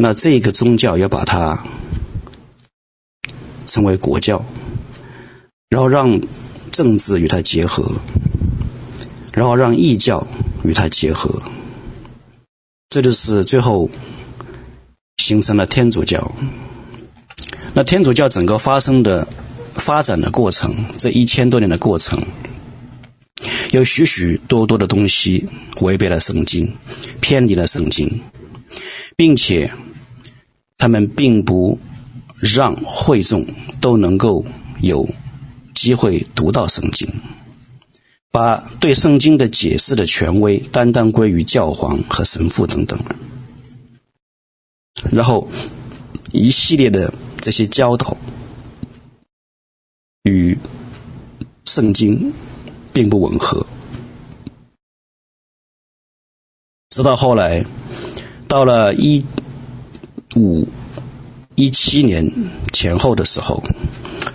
[0.00, 1.62] 那这个宗教要把它
[3.66, 4.42] 成为国教，
[5.68, 6.20] 然后让。
[6.70, 8.00] 政治与它结合，
[9.32, 10.24] 然后让异教
[10.62, 11.42] 与它结合，
[12.88, 13.90] 这就是最后
[15.16, 16.30] 形成了天主教。
[17.74, 19.26] 那天主教整个发生的
[19.74, 22.22] 发展的过程，这一千多年的过程，
[23.72, 25.48] 有许许多多的东西
[25.80, 26.76] 违背了圣经，
[27.20, 28.20] 偏离了圣经，
[29.16, 29.72] 并且
[30.78, 31.78] 他们并不
[32.40, 33.44] 让会众
[33.82, 34.46] 都能够
[34.80, 35.06] 有。
[35.74, 37.08] 机会读到圣经，
[38.32, 42.98] 把对圣经的解释的权威单单归于教皇和神父等等，
[45.12, 45.48] 然后
[46.32, 48.16] 一系列的这些教导
[50.24, 50.58] 与
[51.64, 52.32] 圣经
[52.92, 53.64] 并不吻合，
[56.90, 57.64] 直到后来
[58.48, 59.24] 到了一
[60.38, 60.68] 五
[61.56, 62.30] 一七年
[62.72, 63.62] 前后的时候。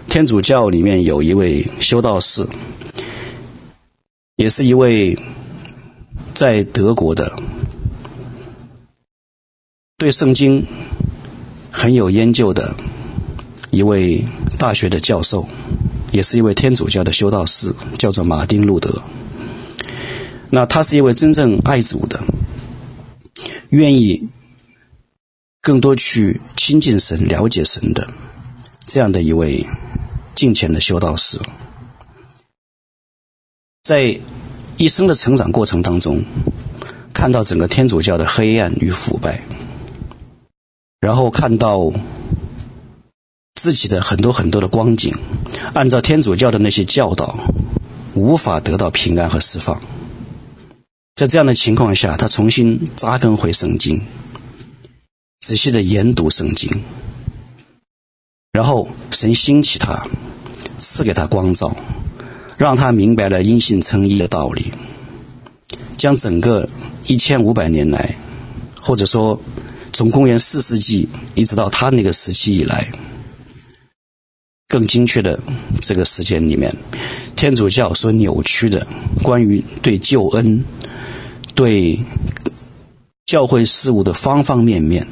[0.10, 2.46] 天主教里面有一位修道士，
[4.36, 5.18] 也是一位
[6.36, 7.34] 在德国的
[9.98, 10.68] 对圣经
[11.72, 12.76] 很有研究的
[13.72, 14.24] 一位
[14.60, 15.48] 大学的教授，
[16.12, 19.02] 也是一位天主教的修道士，叫做马丁路德。
[20.52, 22.24] 那他是一位真正爱主的，
[23.70, 24.30] 愿意
[25.63, 28.08] 更多去亲近神、了解神的
[28.82, 29.65] 这样的一位。
[30.36, 31.39] 敬虔的修道士，
[33.84, 34.19] 在
[34.78, 36.26] 一生的成长过程当中，
[37.13, 39.43] 看到整个天主教的黑暗与腐败，
[40.99, 41.93] 然后看到
[43.54, 45.15] 自己的很多很多的光景，
[45.76, 47.38] 按照天主教的那些教导，
[48.15, 49.82] 无法得到平安和释放。
[51.15, 54.02] 在这样的情况下，他重新扎根回圣经，
[55.45, 56.71] 仔细的研读圣经。
[58.53, 60.08] 然后神兴起他，
[60.77, 61.75] 赐给他光照，
[62.58, 64.71] 让他明白了因信称义的道理，
[65.97, 66.69] 将整个
[67.08, 68.15] 一千五百年来，
[68.82, 69.38] 或者说
[69.91, 72.93] 从公元四世纪一直到他那个时期以来，
[74.69, 75.38] 更精确的
[75.82, 76.73] 这个时间里面，
[77.36, 78.88] 天主教所扭曲的
[79.21, 80.63] 关于对救恩、
[81.53, 81.99] 对
[83.34, 85.08] 教会事务的方方面面。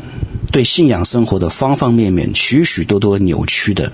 [0.51, 3.93] 对信仰生活的方方面面，许许多多扭曲的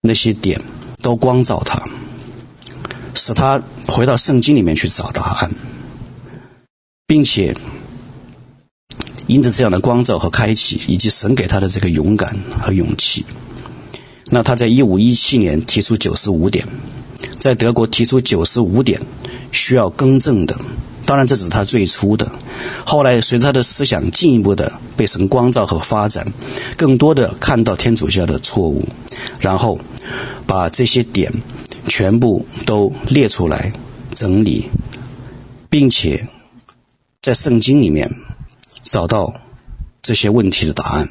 [0.00, 0.62] 那些点，
[1.02, 1.86] 都光照他，
[3.14, 5.50] 使他回到圣经里面去找答案，
[7.06, 7.54] 并且
[9.26, 13.26] 因着这样的光照和开启，以及神给他的这个勇敢和勇气，
[14.30, 16.66] 那他在一五一七年提出九十五点，
[17.38, 19.02] 在德国提出九十五点
[19.50, 20.58] 需要更正的。
[21.04, 22.30] 当然，这只是他最初的。
[22.86, 26.32] 后来，随着他的思想进一步的被神光照和发展，
[26.76, 28.86] 更多的看到天主教的错误，
[29.40, 29.78] 然后
[30.46, 31.32] 把这些点
[31.86, 33.72] 全部都列出来
[34.14, 34.70] 整理，
[35.68, 36.28] 并且
[37.20, 38.10] 在圣经里面
[38.82, 39.34] 找到
[40.00, 41.08] 这些问题的答案。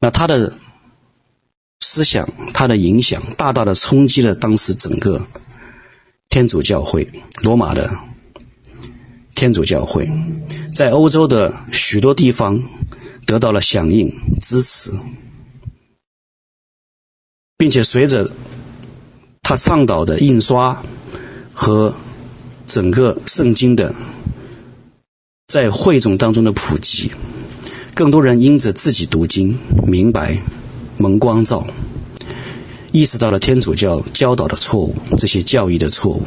[0.00, 0.52] 那他的
[1.80, 5.24] 思想，他的影响，大大的冲击了当时整个
[6.28, 7.08] 天主教会
[7.42, 7.88] 罗马的。
[9.36, 10.10] 天主教会
[10.74, 12.60] 在欧洲的许多地方
[13.26, 14.10] 得到了响应
[14.40, 14.90] 支持，
[17.58, 18.32] 并且随着
[19.42, 20.82] 他倡导的印刷
[21.52, 21.94] 和
[22.66, 23.94] 整个圣经的
[25.48, 27.12] 在会众当中的普及，
[27.94, 30.38] 更多人因着自己读经明白
[30.96, 31.66] 蒙光照，
[32.90, 36.22] 意识到了天主教教导的错误，这些教义的错误。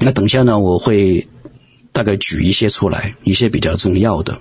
[0.00, 1.28] 那等下呢，我会。
[1.98, 4.40] 大概举一些出来，一些比较重要的，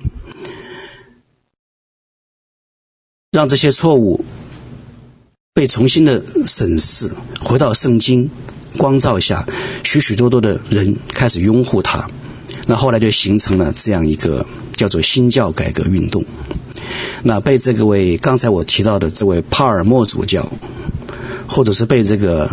[3.32, 4.24] 让这些错误
[5.55, 8.30] 被重新的审视，回到圣经
[8.78, 9.43] 光照下，
[9.84, 12.08] 许许多多的人开始拥护他，
[12.68, 16.24] 那后来就形成了这样一个叫做新教改革运动。
[17.24, 20.47] 那被这个位刚才我提到的这位帕尔默主教，
[21.49, 22.51] 或者是被这个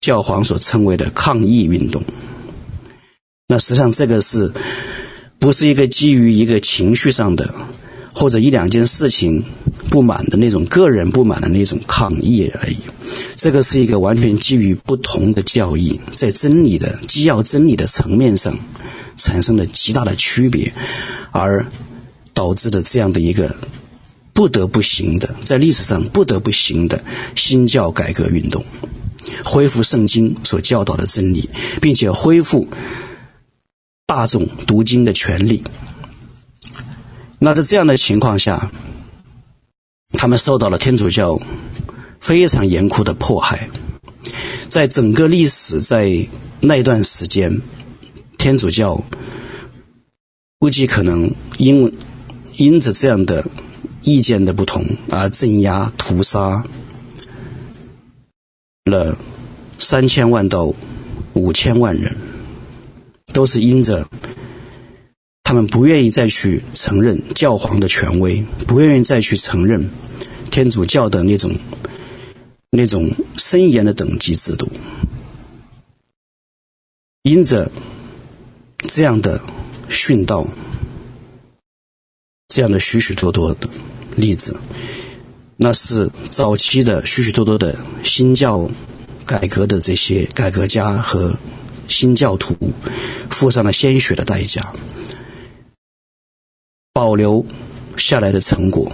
[0.00, 2.02] 教皇所称为的抗议运动。
[3.48, 4.52] 那实际上这个是
[5.38, 7.52] 不是一个基于一个情绪上的，
[8.14, 9.42] 或者一两件事情
[9.90, 12.76] 不满的那种个人不满的那种抗议而已？
[13.34, 18.56] 这个是一个完全基于不同的教义，在真理的基要真理的层面上
[19.16, 20.72] 产生了极大的区别，
[21.32, 21.66] 而。
[22.34, 23.56] 导致的这样的一个
[24.32, 27.02] 不得不行的，在历史上不得不行的
[27.34, 28.64] 新教改革运动，
[29.42, 31.50] 恢复圣经所教导的真理，
[31.82, 32.68] 并且恢复
[34.08, 35.62] 大众读经的权利。
[37.38, 38.72] 那在这样的情况下，
[40.12, 41.38] 他们受到了天主教
[42.18, 43.68] 非常严酷的迫害。
[44.70, 46.26] 在整个历史，在
[46.60, 47.60] 那段时间，
[48.38, 49.04] 天主教
[50.58, 51.92] 估计可能因为。
[52.56, 53.46] 因着这样的
[54.02, 56.64] 意见的不同而镇压、屠杀
[58.84, 59.16] 了
[59.78, 60.74] 三千万到
[61.34, 62.16] 五千万人，
[63.32, 64.08] 都是因着
[65.42, 69.90] 他们不愿意再去承认教皇的权威，不愿意再去承认
[70.50, 71.50] 天主教的那种
[72.70, 74.70] 那种森严的等级制度，
[77.22, 77.70] 因着
[78.80, 79.40] 这样的
[79.88, 80.46] 殉道。
[82.48, 83.68] 这样的许许多多的
[84.16, 84.58] 例子，
[85.56, 88.68] 那是早期的许许多多的新教
[89.26, 91.38] 改革的这些改革家和
[91.88, 92.54] 新教徒
[93.30, 94.72] 付上了鲜血的代价，
[96.92, 97.44] 保留
[97.96, 98.92] 下来的成果，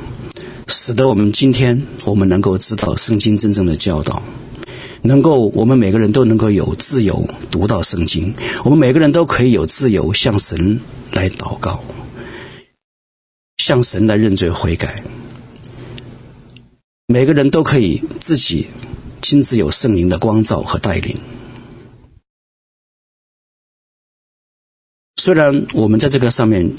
[0.68, 4.22] 使得我们今天我们能够知道圣经真正的教导，
[5.02, 8.34] 能够我们每个人都能够有自由读到圣经，
[8.64, 10.80] 我们每个人都可以有自由向神
[11.12, 11.84] 来祷告。
[13.56, 15.02] 向神来认罪悔改，
[17.06, 18.66] 每个人都可以自己
[19.22, 21.16] 亲自有圣灵的光照和带领。
[25.24, 26.70] 虽然我们在这个上面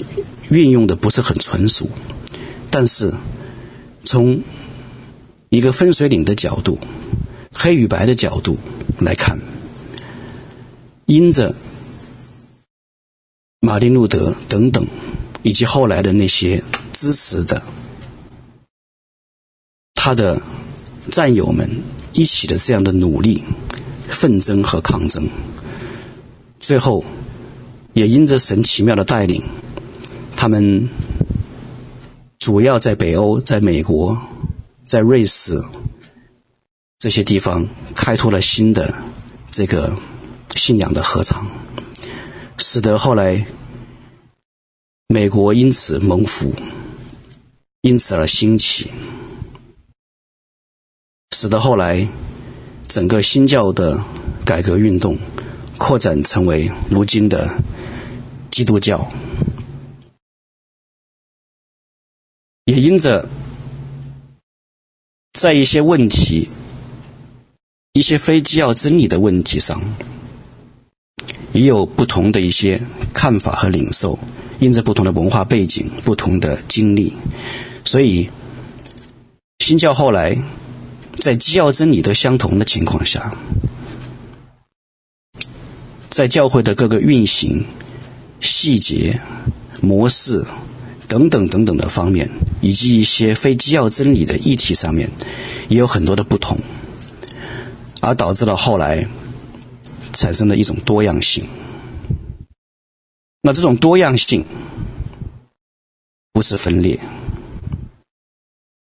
[0.50, 1.88] 运用的不是很纯熟，
[2.70, 3.12] 但是
[4.04, 4.40] 从
[5.48, 6.78] 一个分水岭的角度、
[7.52, 8.56] 黑与白的角度
[9.00, 9.40] 来看，
[11.06, 11.56] 因着
[13.58, 14.86] 马丁路德等等。
[15.42, 17.62] 以及后来的那些支持的
[19.94, 20.40] 他的
[21.10, 21.82] 战友们
[22.12, 23.42] 一起的这样的努力、
[24.08, 25.28] 奋争和抗争，
[26.60, 27.04] 最后
[27.96, 29.42] 也因着神奇妙的带领，
[30.36, 30.90] 他们
[32.38, 34.20] 主要在北欧、在美国、
[34.86, 35.64] 在瑞士
[36.98, 39.02] 这些地方开拓了新的
[39.50, 39.96] 这个
[40.54, 41.46] 信仰的禾场，
[42.58, 43.46] 使得后来。
[45.08, 46.52] 美国因此蒙福，
[47.80, 48.90] 因此而兴起，
[51.30, 52.08] 使得后来
[52.88, 54.02] 整个新教的
[54.44, 55.16] 改革运动
[55.78, 57.48] 扩展成为如今的
[58.56, 59.12] 基督教，
[62.64, 63.28] 也因着
[65.34, 66.48] 在一些问题、
[67.92, 69.78] 一些非基要真理的问题上，
[71.52, 72.80] 也有不同的一些
[73.12, 74.18] 看法和领受。
[74.58, 77.12] 因着不同的文化背景、不同的经历，
[77.84, 78.30] 所以
[79.58, 80.34] 新教后来
[81.18, 83.36] 在基要真理都相同的情况下，
[86.08, 87.66] 在教会的各个运行
[88.40, 89.20] 细节、
[89.80, 90.44] 模式
[91.08, 92.30] 等等等等的方面，
[92.60, 95.10] 以及一些非基要真理的议题上面，
[95.68, 96.58] 也有很多的不同，
[98.00, 99.08] 而导致了后来
[100.12, 101.46] 产生了一种多样性。
[103.42, 104.44] 那这种多样性
[106.32, 107.00] 不是分裂，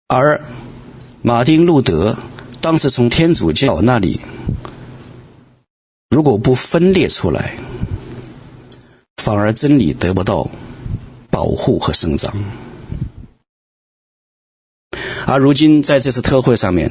[0.07, 0.45] 而
[1.23, 2.17] 马丁路德
[2.61, 4.21] 当时从天主教那里，
[6.09, 7.59] 如果不分裂出来，
[9.17, 10.49] 反而真理得不到
[11.31, 12.33] 保护和生长。
[15.27, 16.91] 而如今在这次特会上面，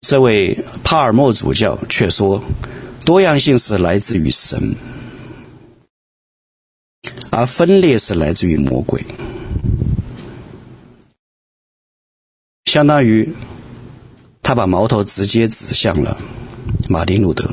[0.00, 2.42] 这位帕尔默主教却说，
[3.06, 4.74] 多样性是来自于神。
[7.30, 9.02] 而分裂是来自于魔鬼，
[12.66, 13.34] 相当于
[14.42, 16.20] 他把矛头直接指向了
[16.90, 17.50] 马丁路德，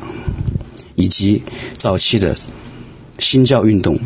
[0.95, 1.43] 以及
[1.77, 2.35] 早期的
[3.19, 3.99] 新教运动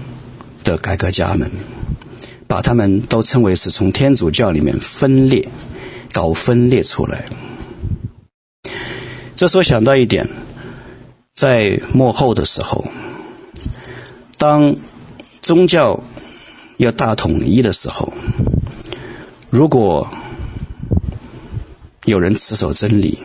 [0.64, 1.50] 的改革家们，
[2.48, 5.48] 把他们都称为是从天主教里面分裂、
[6.12, 7.26] 搞分裂出来。
[9.36, 10.28] 这时候想到一点，
[11.34, 12.86] 在幕后的时候，
[14.38, 14.76] 当
[15.42, 16.02] 宗教
[16.78, 18.14] 要大统一的时候，
[19.50, 20.10] 如果
[22.06, 23.18] 有人持守真理，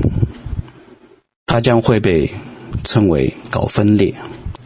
[1.47, 2.31] 他将会被
[2.85, 4.15] 称为搞分裂，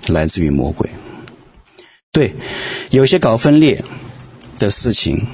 [0.08, 0.88] 来自于魔鬼。
[2.12, 2.34] 对，
[2.90, 3.82] 有些搞分裂
[4.58, 5.26] 的事情，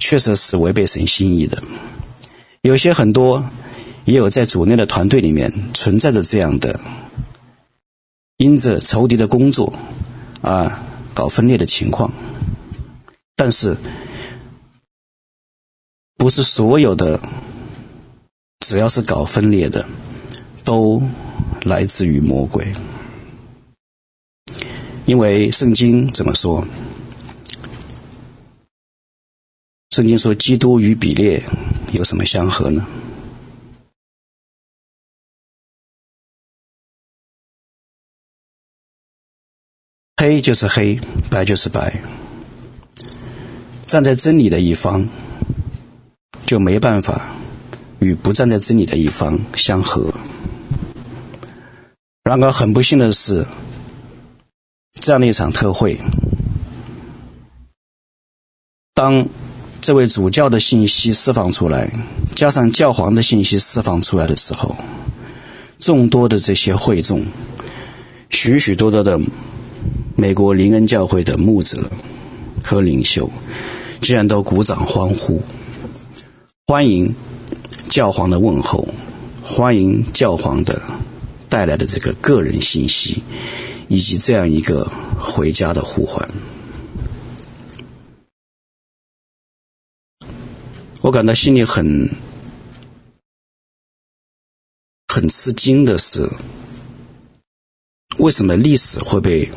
[0.00, 1.62] 确实是违背神心意的。
[2.62, 3.48] 有些很多，
[4.04, 6.80] 也有在主内的团队里面存在着这样的，
[8.36, 9.72] 因着仇敌的工作，
[10.42, 10.82] 啊，
[11.14, 12.12] 搞分裂的情况。
[13.36, 13.76] 但是，
[16.16, 17.20] 不是所有的，
[18.66, 19.86] 只要是搞分裂的，
[20.64, 21.00] 都
[21.62, 22.72] 来自于魔鬼。
[25.08, 26.62] 因为圣经怎么说？
[29.88, 31.42] 圣经说，基督与比列
[31.92, 32.86] 有什么相合呢？
[40.18, 41.00] 黑就是黑，
[41.30, 42.02] 白就是白。
[43.80, 45.08] 站在真理的一方，
[46.44, 47.34] 就没办法
[48.00, 50.12] 与不站在真理的一方相合。
[52.24, 53.46] 然而，很不幸的是，
[55.08, 55.98] 这样的一场特会，
[58.92, 59.26] 当
[59.80, 61.90] 这位主教的信息释放出来，
[62.36, 64.76] 加上教皇的信息释放出来的时候，
[65.78, 67.24] 众多的这些会众，
[68.28, 69.18] 许许多多的。
[70.14, 71.90] 美国灵恩教会的牧者
[72.62, 73.30] 和领袖，
[74.02, 75.40] 居然都鼓掌欢呼，
[76.66, 77.14] 欢迎
[77.88, 78.86] 教皇的问候，
[79.42, 80.82] 欢迎教皇的
[81.48, 83.22] 带来的这个个人信息，
[83.88, 84.84] 以及这样一个
[85.18, 86.30] 回家的呼唤。
[91.00, 92.10] 我感到心里很
[95.08, 96.28] 很吃惊的是，
[98.18, 99.50] 为什么历史会被？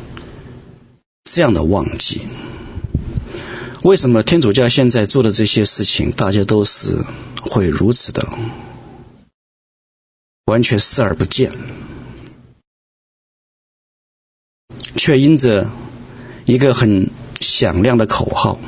[1.24, 2.20] 这样的忘记，
[3.84, 7.02] 为什么天主教现在做的这些事情，大家都是
[7.40, 8.28] 会如此的
[10.46, 11.52] 完全视而不见，
[15.02, 15.68] 却因着
[16.44, 18.60] 一个很响亮的口号，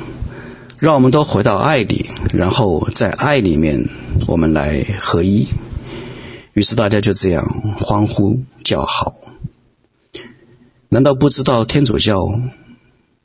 [0.79, 3.87] 让我们都回到爱里，然后在爱里面
[4.27, 5.47] 我们来合一，
[6.51, 7.41] 于是大家就这样
[7.79, 9.15] 欢呼叫好。
[10.89, 12.27] 难道不知道天主教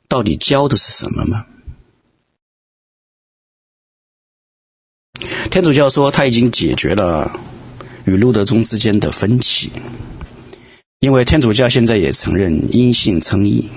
[0.07, 1.45] 到底教的是什么吗？
[5.51, 7.37] 天主教说他已经解决了
[8.05, 9.69] 与路德宗之间的分歧，
[11.01, 13.71] 因为天主教现在也承认因信称义。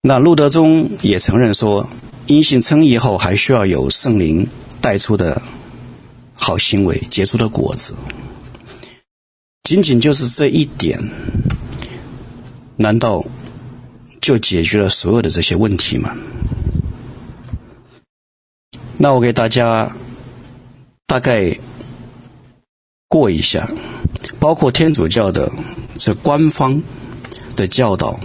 [0.00, 1.90] 那路德宗也承认说，
[2.26, 4.46] 因信称义后还需要有圣灵
[4.80, 5.42] 带出的
[6.34, 7.96] 好行为结出的果子。
[9.64, 10.98] 仅仅就是这一点。
[12.76, 13.24] 难道
[14.20, 16.16] 就解决了所有的这些问题吗？
[18.96, 19.90] 那我给大家
[21.08, 21.58] 大概
[23.08, 23.66] 过一下，
[24.38, 25.50] 包括天主教的
[25.98, 26.82] 这官方
[27.56, 28.20] 的教导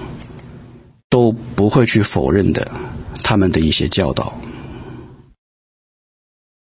[1.09, 2.69] 都不会去否认的，
[3.23, 4.37] 他们的一些教导。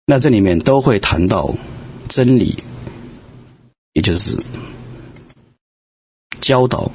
[0.07, 1.55] 那这里面都会谈到
[2.09, 2.57] 真理，
[3.93, 4.37] 也就是
[6.41, 6.91] 教导。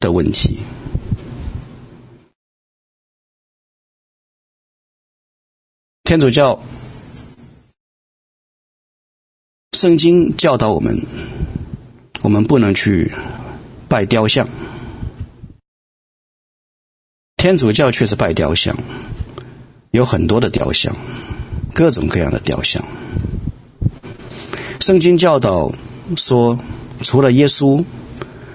[0.00, 0.58] 的问题，
[6.02, 6.60] 天主教
[9.82, 10.96] 圣经教导我们，
[12.22, 13.10] 我们不能去
[13.88, 14.48] 拜雕像。
[17.36, 18.76] 天主教却是拜雕像，
[19.90, 20.94] 有很多的雕像，
[21.74, 22.80] 各种各样的雕像。
[24.78, 25.72] 圣经教导
[26.16, 26.56] 说，
[27.00, 27.84] 除了耶稣，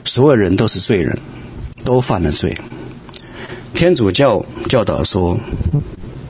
[0.05, 1.19] 所有人都是罪人。
[1.84, 2.57] 都犯了罪。
[3.73, 5.38] 天主教教导说，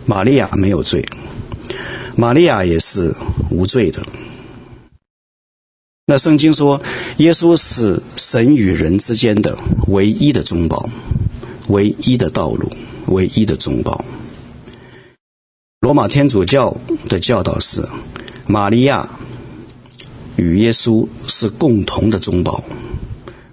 [0.08, 1.06] 玛利亚没有罪，
[2.16, 3.16] 玛利亚也是
[3.52, 4.02] 无罪的。
[6.10, 6.82] 那圣经说，
[7.18, 10.88] 耶稣是神与人之间的唯一的中保，
[11.68, 12.72] 唯一的道路，
[13.08, 14.06] 唯一的中保。
[15.82, 16.74] 罗马天主教
[17.10, 17.86] 的教导是，
[18.46, 19.10] 玛利亚
[20.38, 22.64] 与耶稣是共同的中保，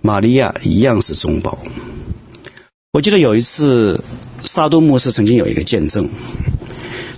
[0.01, 1.59] 玛利亚一样是中保。
[2.93, 4.01] 我记得有一次，
[4.45, 6.09] 萨多牧师曾经有一个见证，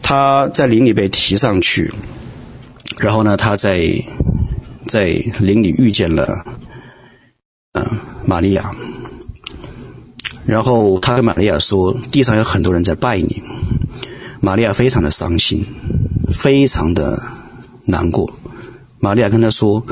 [0.00, 1.92] 他在灵里被提上去，
[2.96, 4.02] 然后呢，他在
[4.88, 5.06] 在
[5.40, 6.44] 林里遇见了，
[7.72, 7.84] 嗯，
[8.26, 8.70] 玛利亚，
[10.46, 13.42] 然后他跟玛利亚说，地上有很多人在拜你，
[14.40, 15.64] 玛利亚非常的伤心，
[16.32, 17.20] 非常的
[17.86, 18.38] 难过，
[18.98, 19.84] 玛利亚跟他说，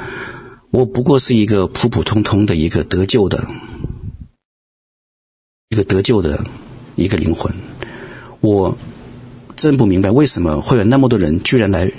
[0.70, 3.44] 我不过是一个普普通通的一个得救的
[5.70, 6.44] 一个得救的
[6.96, 7.52] 一个灵魂。
[8.40, 8.76] 我
[9.56, 11.90] 真不明白为什么会有那么多人居然来，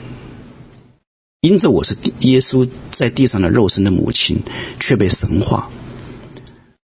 [1.45, 4.41] 因着我是耶稣在地上的肉身的母亲，
[4.79, 5.69] 却被神化，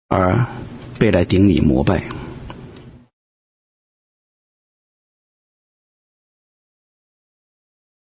[0.07, 0.47] 而
[0.97, 2.01] 被来顶礼膜拜。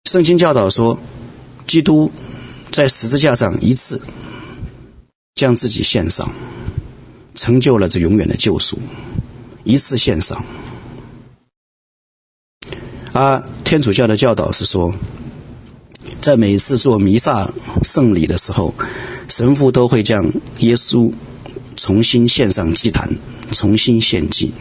[0.06, 0.98] 圣经教导说，
[1.68, 2.10] 基督
[2.72, 4.02] 在十字架上一次
[5.36, 6.32] 将自己献上，
[7.36, 8.80] 成就了这永远的救赎，
[9.66, 10.42] 一次献上。
[13.12, 14.96] 而天主教的教导是说，
[16.22, 17.52] 在每次做弥撒
[17.84, 18.74] 圣礼的时候，
[19.28, 20.26] 神父都会将
[20.60, 21.14] 耶稣
[21.76, 23.10] 重新献上祭坛，
[23.52, 24.54] 重新献祭。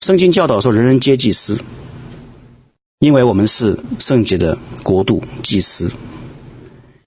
[0.00, 1.58] 圣经教导说，人人皆祭司。
[2.98, 5.92] 因为我们是圣洁的国度，祭司，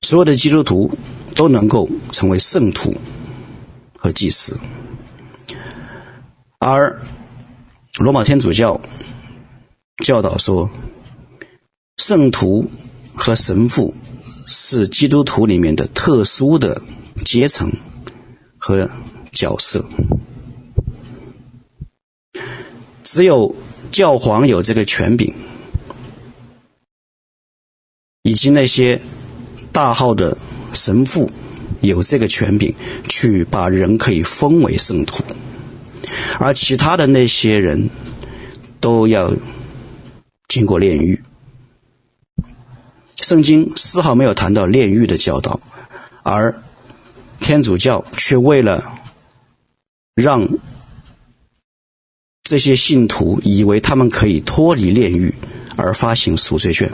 [0.04, 0.92] 所有的基督徒
[1.34, 2.96] 都能够成为圣徒
[3.98, 4.60] 和祭司，
[6.60, 7.02] 而
[7.98, 8.80] 罗马天主教
[10.06, 10.70] 教导说，
[12.10, 12.68] 圣徒
[13.14, 13.94] 和神父
[14.48, 16.82] 是基督徒里面的特殊的
[17.24, 17.72] 阶层
[18.58, 18.90] 和
[19.32, 19.88] 角色，
[23.04, 23.56] 只有
[23.92, 25.32] 教皇有这个权柄。
[28.24, 29.00] 以及那些
[29.72, 30.36] 大号的
[30.74, 31.30] 神父
[31.82, 32.74] 有这个权柄，
[33.08, 35.24] 去把人可以封为圣徒，
[36.40, 37.88] 而其他的那些人
[38.80, 39.32] 都要
[40.48, 41.22] 经过炼狱。
[43.22, 45.60] 圣经丝毫没有谈到炼狱的教导，
[46.24, 46.62] 而
[47.40, 48.94] 天主教却为了
[50.16, 50.48] 让
[52.44, 55.36] 这些信徒以为他们可以脱离炼狱，
[55.76, 56.92] 而发行赎罪券。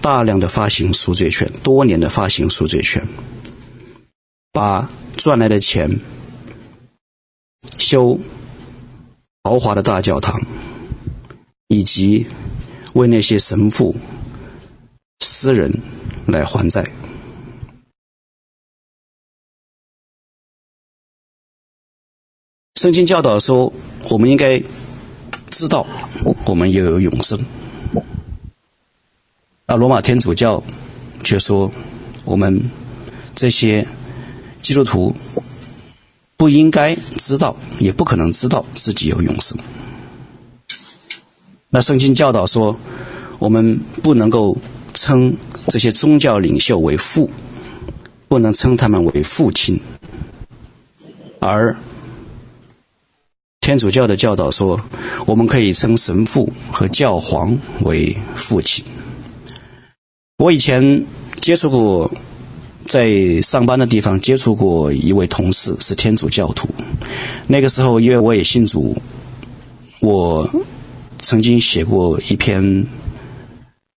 [0.00, 3.04] 大量的发行赎罪券，多年的发行赎罪券，
[4.52, 5.98] 把赚来的钱
[7.78, 8.20] 修
[9.42, 10.40] 豪华的大教堂，
[11.66, 12.26] 以及
[12.92, 13.96] 为那些神父、
[15.20, 15.72] 私人
[16.26, 16.84] 来还债。
[22.74, 23.72] 圣经教导说，
[24.10, 24.62] 我们应该
[25.50, 25.86] 知道，
[26.46, 27.38] 我们也有永生。
[29.64, 30.62] 而罗马天主教
[31.24, 31.72] 却说，
[32.24, 32.70] 我们
[33.34, 33.88] 这些
[34.62, 35.16] 基督徒
[36.36, 39.58] 不应该知道，也不可能知道自己有永生。
[41.70, 42.78] 那圣经教导说，
[43.38, 44.56] 我们不能够
[44.96, 45.36] 称
[45.68, 47.30] 这些宗教领袖为父，
[48.26, 49.78] 不能称他们为父亲。
[51.38, 51.76] 而
[53.60, 54.80] 天主教的教导说，
[55.26, 58.84] 我们可以称神父和教皇为父亲。
[60.38, 61.04] 我以前
[61.40, 62.10] 接触过，
[62.86, 66.68] 在上班的地方接触过一位同事，是天主教徒。
[67.46, 68.96] 那个时候，因为我也信主，
[70.00, 70.48] 我
[71.18, 72.86] 曾经写过一篇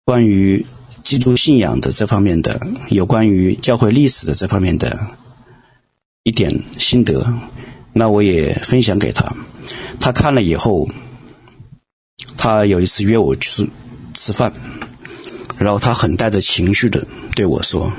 [0.04, 0.64] 关于
[1.08, 5.08] 基督信仰的这方面的，有关于教会历史的这方面的
[6.22, 7.32] 一点心得。
[7.94, 9.34] 那我也分享给他，
[9.98, 10.86] 他看了以后，
[12.36, 13.70] 他有一次约我去
[14.12, 14.52] 吃饭。
[15.56, 17.90] 然后他很带着情绪的对我说：“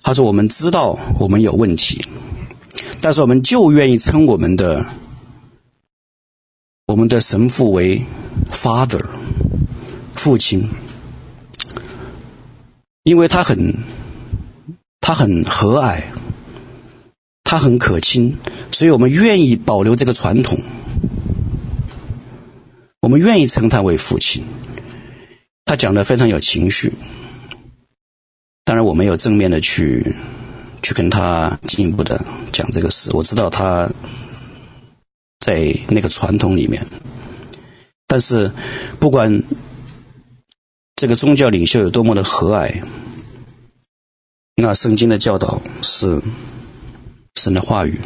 [0.00, 2.02] 他说我们知道我们有问题，
[3.02, 4.86] 但是我们就愿意称我们的
[6.86, 8.06] 我们的神父为
[8.50, 9.04] Father
[10.14, 10.70] 父亲，
[13.04, 13.74] 因为他很
[15.00, 16.02] 他很和蔼，
[17.44, 18.36] 他很可亲，
[18.70, 20.58] 所以我们愿意保留这个传统，
[23.00, 24.44] 我们愿意称他为父亲。”
[25.64, 26.92] 他讲的非常有情绪，
[28.64, 30.14] 当然我没有正面的去
[30.82, 32.22] 去跟他进一步的
[32.52, 33.10] 讲这个事。
[33.14, 33.90] 我知道他
[35.40, 36.86] 在那个传统里面，
[38.06, 38.52] 但是
[39.00, 39.42] 不管
[41.02, 42.80] 这个宗教领袖有多么的和蔼，
[44.54, 46.22] 那圣经的教导是
[47.34, 47.98] 神的话语。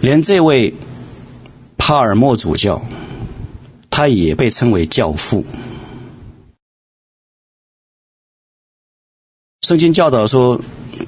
[0.00, 0.72] 连这位
[1.76, 2.80] 帕尔默主教，
[3.90, 5.44] 他也被称为教父。
[9.60, 10.58] 圣经教导说，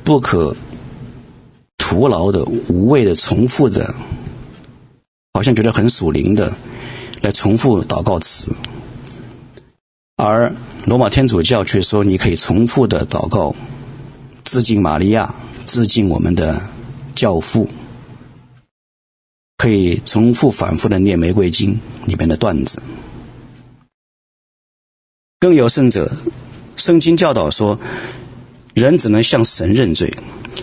[0.05, 0.55] 不可
[1.79, 3.95] 徒劳的、无谓的、重复的，
[5.39, 6.53] 好像觉得很属灵的，
[7.21, 8.53] 来重复祷告词。
[10.17, 10.53] 而
[10.85, 13.55] 罗马天主教却说，你可以重复的祷告，
[14.43, 15.33] 致敬玛利亚，
[15.65, 16.61] 致敬我们的
[17.15, 17.71] 教父。
[19.59, 21.79] 可以重复反复的念《玫瑰经》
[22.09, 22.83] 里面的段子，
[25.39, 26.11] 更有甚者，
[26.77, 27.79] 圣经教导说，
[28.75, 30.13] 人只能向神认罪，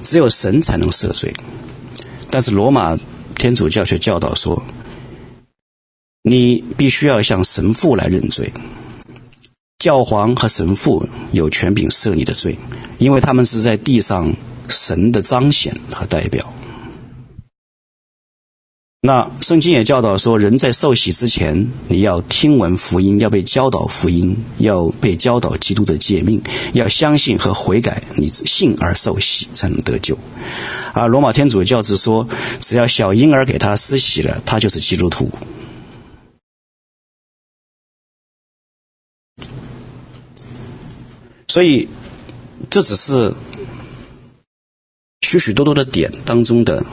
[0.04, 1.34] 只有神才能赦罪。
[2.30, 2.98] 但是罗马
[3.46, 4.60] 天主教学教导说，
[6.24, 8.52] 你必须要向神父来认罪。
[9.78, 12.58] 教皇和神父有权柄赦你的罪，
[12.98, 14.34] 因为他们是在地上
[14.68, 16.52] 神的彰显和代表。
[19.06, 26.42] 那圣经也教导说，人在受洗之前，你要听闻福音，要被教导福音，要被教导基督的诫命，
[26.74, 30.18] 要相信和悔改，你信而受洗才能得救。
[30.96, 32.28] 而罗马天主教只说，
[32.60, 35.30] 只要小婴儿给他施洗了，他就是基督徒。
[41.48, 41.88] 所以，
[42.72, 43.36] 这只是
[45.22, 46.84] 许许多多的点当中的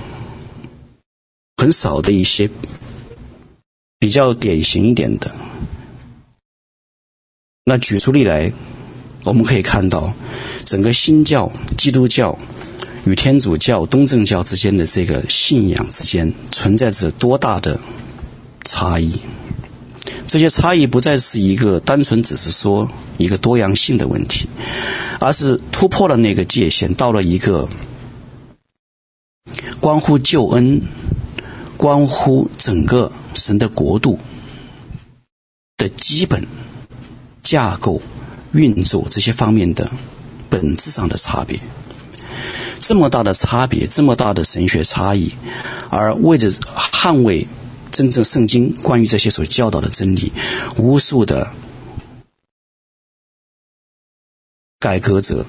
[1.62, 2.50] 很少的一些
[4.00, 5.30] 比较典型一点的。
[7.64, 8.52] 那举出例来，
[9.22, 10.12] 我们可以看到，
[10.64, 12.36] 整个新教基督教
[13.04, 17.78] 与天主教东正教之间的这个信仰之间存在着多大的
[18.64, 19.12] 差异。
[20.26, 22.88] 这些差异不再是一个单纯只是说
[23.18, 24.48] 一个多样性的问题，
[25.20, 27.68] 而是突破了那个界限，到了一个
[29.80, 30.82] 关乎救恩、
[31.82, 34.16] 关乎整个神的国度
[35.76, 36.46] 的基本
[37.42, 38.00] 架构
[38.52, 39.90] 运作这些方面的
[40.48, 41.58] 本质上的差别。
[42.78, 45.32] 这么大的差别，这么大的神学差异，
[45.90, 47.48] 而为着捍卫。
[47.90, 50.32] 真正圣经关于这些所教导的真理，
[50.76, 51.52] 无数的
[54.78, 55.44] 改革者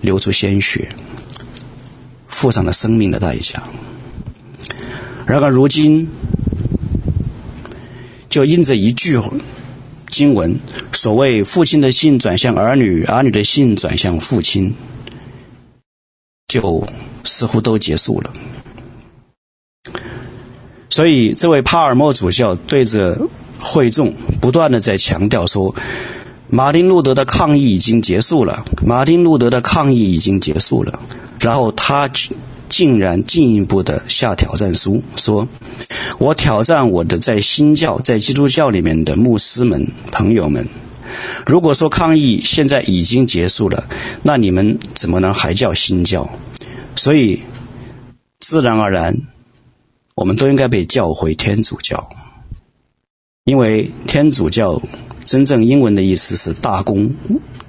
[0.00, 0.88] 流出鲜血，
[2.26, 3.62] 付上了生命的代价。
[5.28, 6.08] 然而如今，
[8.30, 9.20] 就因着一句
[10.08, 10.58] 经文，
[10.94, 14.72] 所谓父亲的信转向儿女，儿女的信转向父亲，
[16.46, 16.88] 就
[17.24, 18.32] 似乎都结束了。
[20.88, 23.20] 所以，这位帕尔默主教对着
[23.60, 25.74] 会众不断地在强调说
[26.48, 30.98] ：“马丁路德的抗议已经结束了，马丁路德的抗议已经结束了。”
[31.38, 32.10] 然后他
[32.68, 35.48] 竟然进一步的下挑战书，说
[36.18, 40.68] ：“我挑战我的在新教、在基督教里面的牧师们、朋友们，
[41.46, 43.88] 如果说抗议现在已经结束了，
[44.22, 46.28] 那你们怎么能还叫新教？
[46.96, 47.40] 所以，
[48.40, 49.16] 自然而然。”
[50.18, 52.10] 我们都应该被叫回天主教，
[53.44, 54.82] 因为天主教
[55.24, 57.08] 真正英文的意思是大公、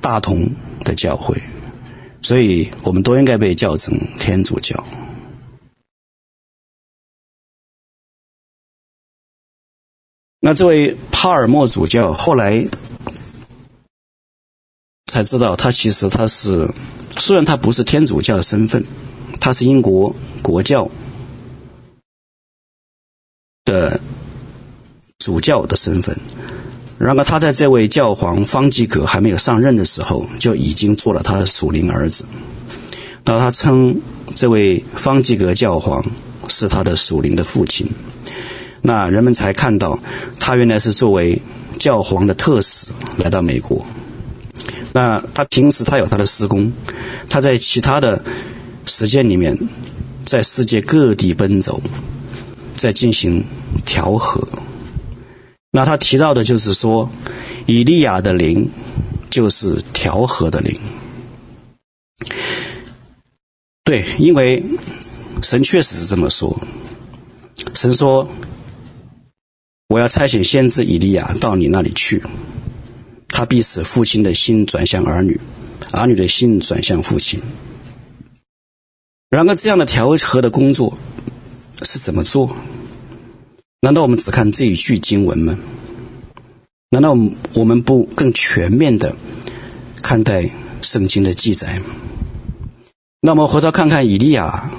[0.02, 0.50] 大同
[0.84, 1.39] 的教会，
[2.30, 4.86] 所以我们都应该被叫成天主教。
[10.39, 12.67] 那这位帕尔默主教后来
[15.07, 16.71] 才知道，他其实他是，
[17.09, 18.86] 虽然他不是天主教的身份，
[19.41, 20.88] 他是英国国教。
[23.65, 23.99] 的
[25.17, 26.15] 主教的身份，
[27.00, 32.26] 然而他在这位教皇方济各还没有上任的时候，就已经做了他的属灵儿子。
[33.24, 34.02] 那他称
[34.36, 36.06] 这位方济各教皇
[36.50, 37.89] 是他的属灵的父亲，
[38.82, 39.97] 那人们才看到
[40.39, 41.41] 他原来是作为
[41.78, 42.88] 教皇的特使
[43.18, 43.86] 来到美国。
[44.91, 46.74] 那他平时他有他的事工，
[47.30, 48.22] 他在其他的
[48.86, 49.58] 时间里面，
[50.26, 51.82] 在世界各地奔走。
[52.76, 53.43] 在进行
[53.86, 54.41] 调和，
[55.72, 57.09] 那他提到的就是说，
[57.65, 58.70] 以利亚的灵
[59.30, 60.80] 就是调和的灵。
[63.84, 64.63] 对，因为
[65.41, 66.59] 神确实是这么说。
[67.74, 68.30] 神说
[69.89, 72.24] ：“我要差遣先知以利亚到你那里去，
[73.28, 75.39] 他必使父亲的心转向儿女，
[75.91, 77.41] 儿女的心转向父亲。”
[79.30, 80.97] 然而，这样的调和的工作。
[81.82, 82.53] 是怎么做？
[83.82, 85.57] 难道我们只看这一句经文吗？
[86.89, 87.15] 难道
[87.53, 89.15] 我们不更全面的
[90.03, 90.49] 看待
[90.82, 91.86] 圣经的记载吗？
[93.21, 94.69] 那么回头看看以利亚，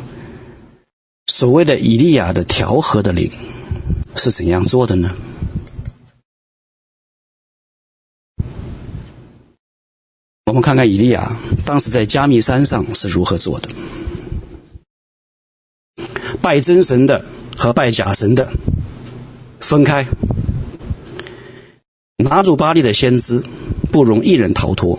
[1.29, 3.31] 所谓的以利亚的调和的灵
[4.17, 5.17] 是怎样做的呢？
[10.45, 13.71] 我们看看以利亚当时在加密山上是如何做的。
[16.43, 17.25] 拜真神的
[17.57, 18.53] 和拜假神的
[19.61, 20.07] 分开，
[22.17, 23.45] 拿住巴力的先知
[23.93, 24.99] 不容一人逃脱。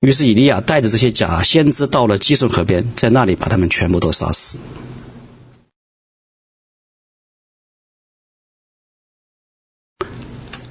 [0.00, 4.58] 于是以利亚带着这些假先知到了基顺河边，在那里把他们全部都杀死。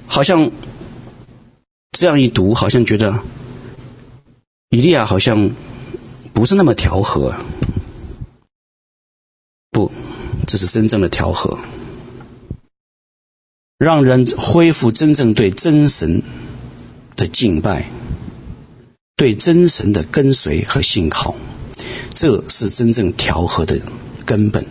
[0.06, 0.50] 好像
[1.92, 3.22] 这样一读，好像觉得
[4.70, 5.50] 以利亚好像
[6.32, 7.34] 不是那么调和。
[9.70, 9.92] 不，
[10.46, 11.58] 这是真正的调和，
[13.78, 16.22] 让人恢复真正对真神
[17.16, 17.90] 的敬拜，
[19.16, 21.34] 对真神的跟随和信靠，
[22.14, 23.80] 这是真正调和的
[24.24, 24.64] 根本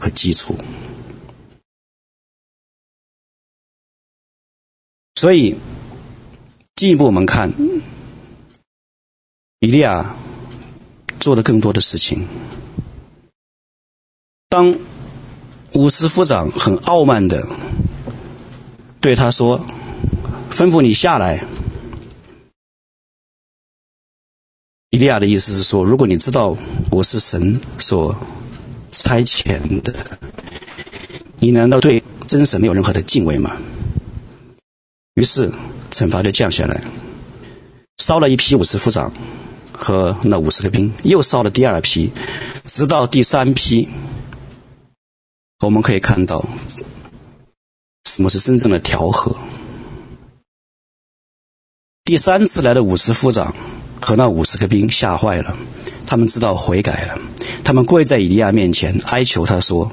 [0.00, 0.58] 和基础。
[5.14, 5.56] 所以，
[6.74, 7.52] 进一步我们看，
[9.60, 10.16] 以利亚
[11.20, 12.26] 做了更多的事情。
[14.50, 14.76] 当
[15.74, 17.44] 五十夫长很傲慢的
[19.00, 19.60] 对他说
[20.48, 21.44] ：“吩咐你下来。”
[24.90, 26.56] 伊利亚的意思是说：“如果你知道
[26.92, 28.16] 我是神所
[28.92, 29.92] 差遣的，
[31.40, 33.56] 你难道对真神没有任何的敬畏吗？”
[35.14, 35.52] 于是，
[35.90, 36.84] 惩罚就降下来，
[37.98, 39.12] 烧了一批五十夫长
[39.72, 42.12] 和那五十个兵，又烧了第二批，
[42.64, 43.88] 直到第三批。
[45.64, 46.44] 我们可以看到，
[48.04, 49.34] 什么是真正的调和。
[52.04, 53.54] 第三次来的五十夫长
[53.98, 55.56] 和那五十个兵吓坏了，
[56.06, 57.18] 他们知道悔改了，
[57.64, 59.90] 他们跪在以利亚面前哀求他说：“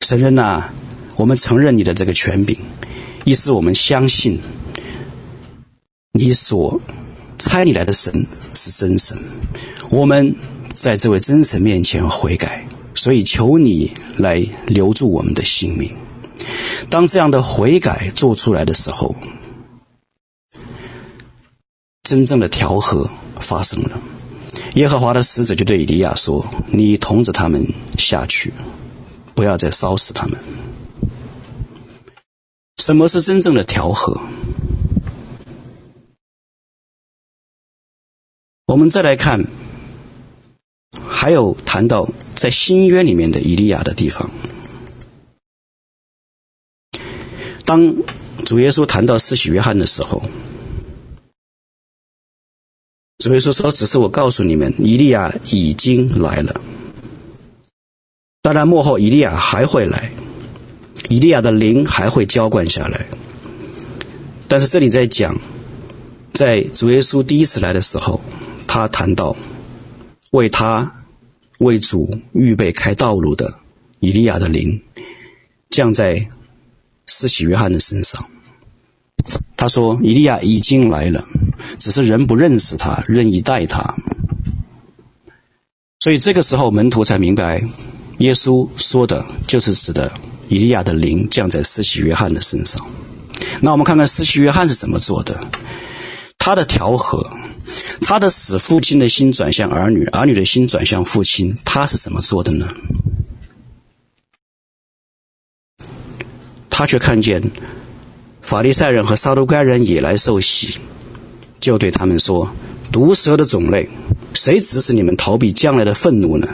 [0.00, 0.70] 神人呐，
[1.16, 2.58] 我们承认你的这个权柄。”
[3.26, 4.40] 意思我们相信，
[6.12, 6.80] 你所
[7.38, 9.18] 差你来的神是真神，
[9.90, 10.34] 我们
[10.72, 12.66] 在这位真神面前悔改，
[12.96, 15.96] 所以求你来留住我们的性命。
[16.90, 19.14] 当这样的悔改做出来的时候，
[22.02, 24.00] 真正的调和发生了。
[24.74, 27.66] 耶和华的使者就对以利亚说：“你同着他们
[27.98, 28.52] 下去，
[29.34, 30.38] 不要再烧死他们。”
[32.78, 34.20] 什么是真正的调和？
[38.66, 39.44] 我们再来看，
[41.08, 44.30] 还有谈到在新约里面的以利亚的地方。
[47.64, 47.94] 当
[48.44, 50.22] 主耶稣谈到施洗约翰的时候，
[53.18, 56.60] 主耶稣说：“只是我告诉你们，以利亚已经来了。
[58.42, 60.12] 当然，末后以利亚还会来。”
[61.08, 63.06] 以利亚的灵还会浇灌下来，
[64.48, 65.38] 但是这里在讲，
[66.32, 68.20] 在主耶稣第一次来的时候，
[68.66, 69.36] 他谈到
[70.36, 71.04] 为他
[71.60, 73.60] 为主预备开道路的
[74.00, 74.82] 以利亚的灵
[75.70, 76.28] 降在
[77.06, 78.22] 施洗约翰的身上。
[79.56, 81.24] 他说：“以利亚已经来了，
[81.78, 83.94] 只是人不认识他，任意待他。”
[86.00, 87.58] 所以这个时候门徒才明白，
[88.18, 90.12] 耶稣说的就是指的。
[90.48, 92.80] 以利亚的灵降在施洗约翰的身上。
[93.60, 95.40] 那我们看看施洗约翰是怎么做的？
[96.46, 97.28] 他的调和，
[98.02, 102.68] 他的使父亲的心转向儿女，儿女的心转向父亲，他是怎么做的呢？
[106.70, 107.50] 他却看见
[108.42, 110.78] 法利赛人和撒都该人也来受洗，
[111.58, 112.52] 就对他们说
[112.92, 113.88] ：“毒蛇的种类，
[114.32, 116.46] 谁指使你们逃避将来的愤怒呢？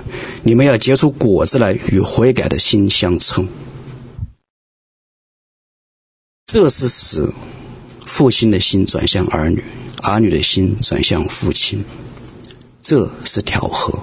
[0.43, 3.47] 你们要结出果子来，与悔改的心相称。”
[6.51, 7.31] 这是使
[8.07, 9.63] 父亲的心转向儿女，
[10.03, 11.85] 儿女的心转向父亲，
[12.81, 13.99] 这是调和。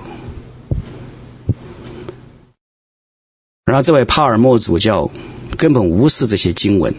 [3.65, 5.11] 然而这位帕尔默主教
[5.57, 6.93] 根本无视这些经文，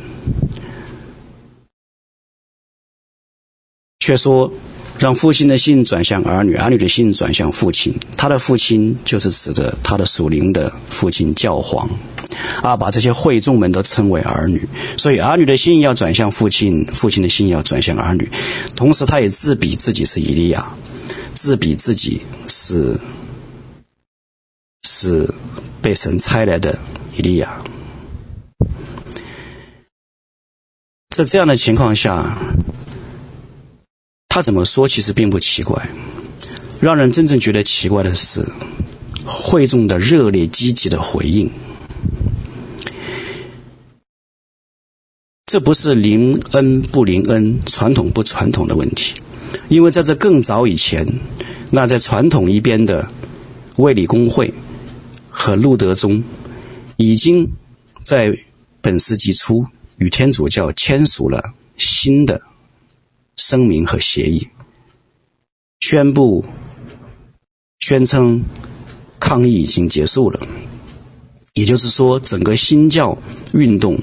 [3.99, 4.53] 却说。
[4.99, 7.99] 让父亲的心转向儿女，儿女的心转向父亲。
[8.19, 11.89] 他的父亲就是指的他的属灵的父亲教皇，
[12.63, 14.69] 啊，把这些会众们都称为儿女。
[14.97, 18.31] 所以儿女的心要转向父亲，父亲的心要转向儿女。
[18.75, 20.75] 同时，他也自比自己是以利亚，
[21.35, 23.01] 自比自己是
[24.83, 25.33] 是
[25.81, 26.79] 被神差来的
[27.17, 27.63] 以利亚。
[31.09, 32.37] 在这样的情况下。
[34.33, 35.91] 他怎么说，其实并不奇怪。
[36.79, 38.47] 让人真正觉得奇怪的是，
[39.27, 41.51] 会众的热烈积极的回应。
[45.51, 49.21] 这不是临恩不临恩、传统不传统的问题，
[49.69, 51.05] 因为在这更早以前，
[51.73, 53.11] 那在传统一边的
[53.77, 54.55] 卫理公会
[55.29, 56.23] 和路德宗，
[56.99, 57.51] 已经
[58.05, 58.33] 在
[58.81, 61.43] 本世纪初与天主教签署了
[61.77, 62.41] 新的。
[63.35, 64.47] 声明和协议，
[65.81, 66.45] 宣布、
[67.81, 68.45] 宣称
[69.19, 70.47] 抗议已经结束了。
[71.55, 73.19] 也就是说，整个新教
[73.55, 73.99] 运动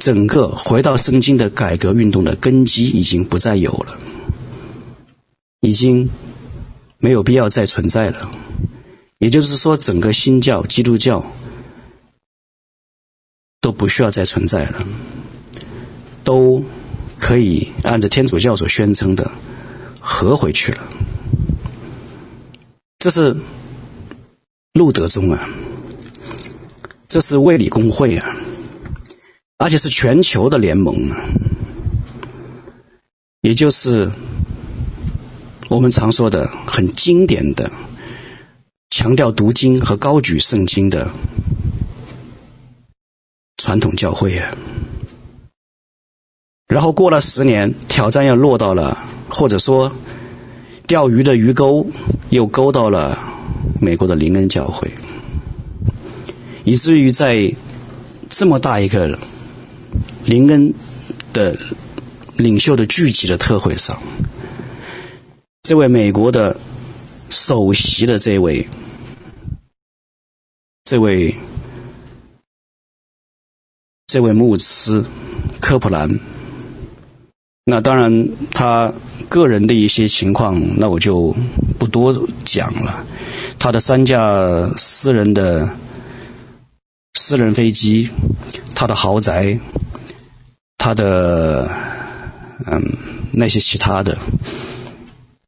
[0.00, 4.00] 整个回到圣经的改革运动的根基已经不再有了，
[5.60, 6.08] 已经
[6.96, 8.32] 没有必要再存在了。
[9.18, 11.30] 也就是说，整个新教基督教
[13.60, 14.86] 都不需要再存在了，
[16.24, 16.64] 都
[17.18, 19.30] 可以按照天主教所宣称的
[20.00, 20.88] 合回去了。
[22.98, 23.36] 这是
[24.72, 25.46] 路德宗啊，
[27.06, 28.36] 这是卫理公会啊。
[29.62, 30.94] 而且是全球的联盟，
[33.42, 34.10] 也就是
[35.68, 37.70] 我们常说的很经典的、
[38.88, 41.10] 强调读经和高举圣经的
[43.58, 44.50] 传统教会啊。
[46.66, 48.96] 然后过了十年，挑战又落到了，
[49.28, 49.92] 或者说
[50.86, 51.86] 钓鱼的鱼钩
[52.30, 53.18] 又勾到了
[53.78, 54.90] 美国的林恩教会，
[56.64, 57.54] 以至于在
[58.30, 59.18] 这么大一个。
[60.30, 60.72] 林恩
[61.32, 61.58] 的
[62.36, 64.00] 领袖的聚集的特会上，
[65.64, 66.56] 这位美国的
[67.30, 68.68] 首席的这位，
[70.84, 71.34] 这位，
[74.06, 75.04] 这位牧师
[75.60, 76.08] 科普兰，
[77.64, 78.94] 那当然他
[79.28, 81.34] 个人的一些情况，那我就
[81.76, 83.04] 不多讲了。
[83.58, 85.76] 他的三架私人的
[87.14, 88.08] 私人飞机，
[88.76, 89.58] 他的豪宅。
[90.82, 91.70] 他的
[92.64, 92.82] 嗯，
[93.34, 94.16] 那些其他的，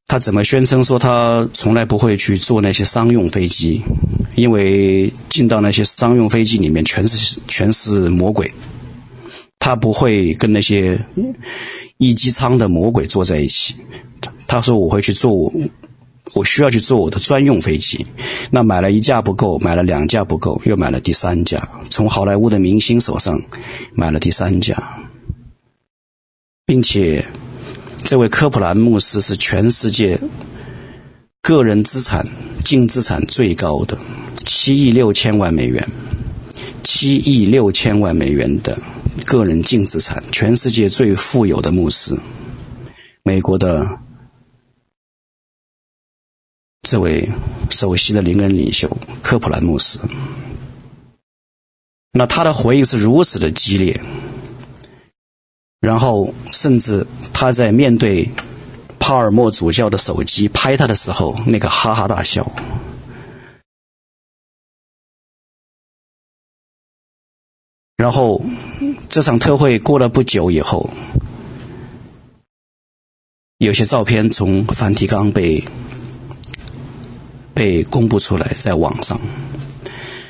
[0.06, 3.80] 他怎么宣称说他从来不会去坐那些商用飞机？
[4.34, 8.52] 因为进到那些商用飞机里面全是全是魔鬼，
[9.58, 11.02] 他不会跟那些
[11.96, 13.74] 一机舱的魔鬼坐在一起。
[14.46, 15.50] 他说我会去坐我，
[16.34, 18.06] 我需要去坐我的专用飞机。
[18.50, 23.40] 那买了一架不够，买了两架不够，又买了第三架，从好莱坞的明星手上
[23.94, 24.76] 买了第三架。
[26.64, 27.26] 并且，
[28.04, 30.20] 这位科普兰牧师是全世界
[31.42, 32.26] 个人资产
[32.64, 33.98] 净资产最高的，
[34.44, 35.88] 七亿六千万美元，
[36.82, 38.78] 七亿六千万美元的
[39.26, 42.16] 个人净资产，全世界最富有的牧师，
[43.24, 43.98] 美国的
[46.82, 47.28] 这位
[47.70, 49.98] 首席的灵恩领袖科普兰牧师。
[52.12, 54.00] 那他的回应是如此的激烈。
[55.82, 57.04] 然后，甚至
[57.34, 58.30] 他在面对
[59.00, 62.48] 帕尔默主教的手机拍他的时候，那个哈哈大笑。
[67.96, 68.40] 然后，
[69.08, 70.88] 这场特会过了不久以后，
[73.58, 75.64] 有些照片从梵蒂冈被
[77.52, 79.20] 被公布出来，在网上，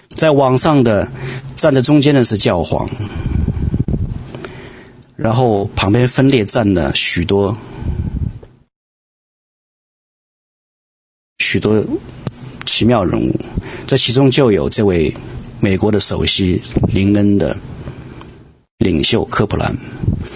[0.09, 1.13] 在网上的
[1.57, 2.89] 站在中间的是教皇。
[5.23, 7.57] 然后旁边分列站了许多
[11.39, 11.85] 许多
[12.67, 13.41] 奇妙人物，
[13.87, 15.15] 这其中就有这位
[15.61, 17.57] 美国的首席林恩的
[18.79, 19.77] 领袖科普兰，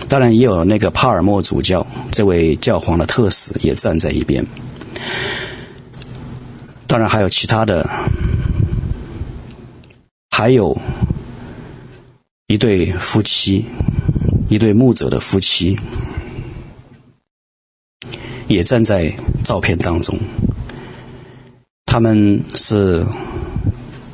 [0.08, 4.46] 当然也有那个帕尔默主教，这位教皇的特使也站在一边，
[6.86, 7.84] 当然还有其他的，
[10.30, 10.78] 还有
[12.46, 13.64] 一对夫妻。
[14.48, 15.76] 一对牧者的夫妻
[18.46, 20.16] 也站在照片当中，
[21.84, 23.04] 他们是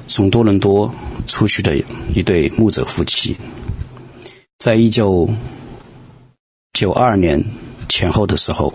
[0.06, 0.94] 从多伦多
[1.26, 1.76] 出去的
[2.14, 3.36] 一对牧者夫妻，
[4.58, 5.28] 在一九
[6.72, 7.44] 九二年
[7.90, 8.72] 前后的时候，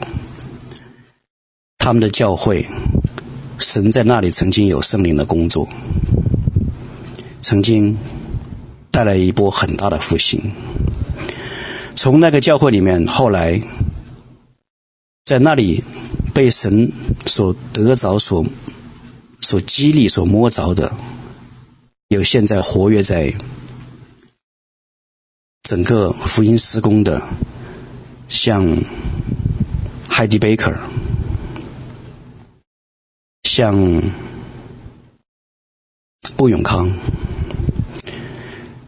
[1.79, 2.67] 他们的教会
[3.57, 5.67] 神在那里曾经有圣灵的工作，
[7.41, 7.97] 曾经
[8.91, 10.39] 带来一波很大的复兴。
[11.97, 13.59] 从那个教会里面，后来
[15.25, 15.83] 在那里
[16.31, 16.91] 被神
[17.25, 18.45] 所得着、所
[19.41, 20.95] 所激励、所摸着的，
[22.09, 23.33] 有现在活跃在
[25.63, 27.19] 整个福音施工的，
[28.29, 28.63] 像
[30.07, 30.77] Heidi Baker，
[33.43, 34.03] 像
[36.35, 36.91] 布永康，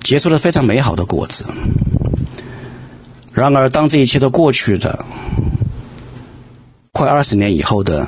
[0.01, 1.43] 结出了非常美好的果子。
[3.33, 5.05] 然而，当这一切都过去的
[6.91, 8.07] 快二十年以后的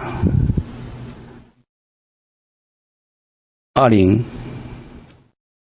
[3.74, 4.24] 二零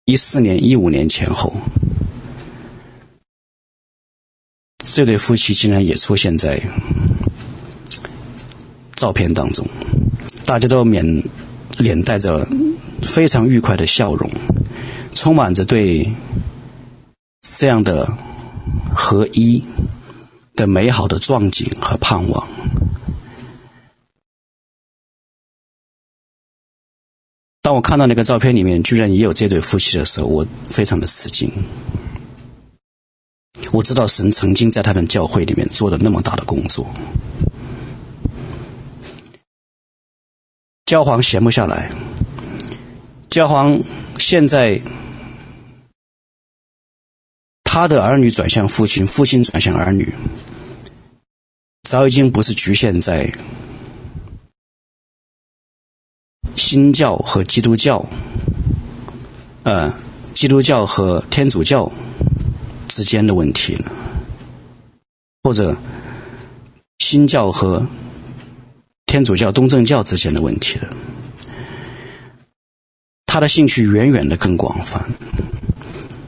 [0.05, 1.53] 一四年、一五年前后，
[4.79, 6.59] 这对夫妻竟然也出现在
[8.95, 9.67] 照片当中，
[10.45, 11.23] 大家都面
[11.77, 12.47] 脸带着
[13.03, 14.31] 非常愉快的笑容，
[15.13, 16.11] 充满着对
[17.41, 18.17] 这样的
[18.95, 19.63] 合一
[20.55, 22.47] 的美好的壮景和盼望。
[27.61, 31.51] 当我看到那个照片里面居然也有这对夫妻的时候，我非常的吃惊。
[33.71, 36.85] 我知道神曾经在他们教会里面做了那么大的工作。
[40.85, 41.89] 教皇闲不下来，
[43.29, 43.79] 教皇
[44.17, 44.81] 现在
[47.73, 50.13] 他的儿女转向父亲，父亲转向儿女，
[51.83, 53.31] 早已经不是局限在
[56.57, 58.05] 新教和基督教，
[59.63, 59.93] 呃，
[60.33, 61.89] 基督教和天主教
[62.89, 63.89] 之间的问题了，
[65.43, 65.77] 或者
[66.99, 67.87] 新教和。
[69.05, 70.93] 天主教、东正教之间的问题了，
[73.25, 75.09] 他的兴趣远远的更广泛。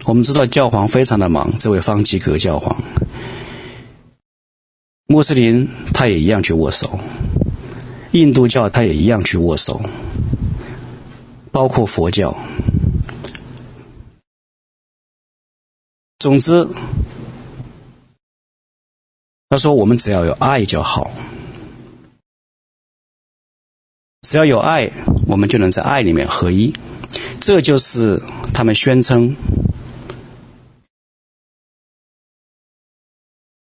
[0.06, 2.84] 我们知道教皇非常的忙，这位方济各教皇，
[5.08, 7.00] 穆斯林他也一样去握手，
[8.12, 9.82] 印度教他也一样去握手，
[11.52, 12.36] 包括佛教。
[16.20, 16.68] 总之，
[19.50, 21.12] 他说我们只要有爱就好。
[24.22, 24.90] 只要有爱，
[25.28, 26.74] 我们就能在爱里面合一。
[27.40, 28.22] 这就是
[28.54, 29.36] 他们宣称。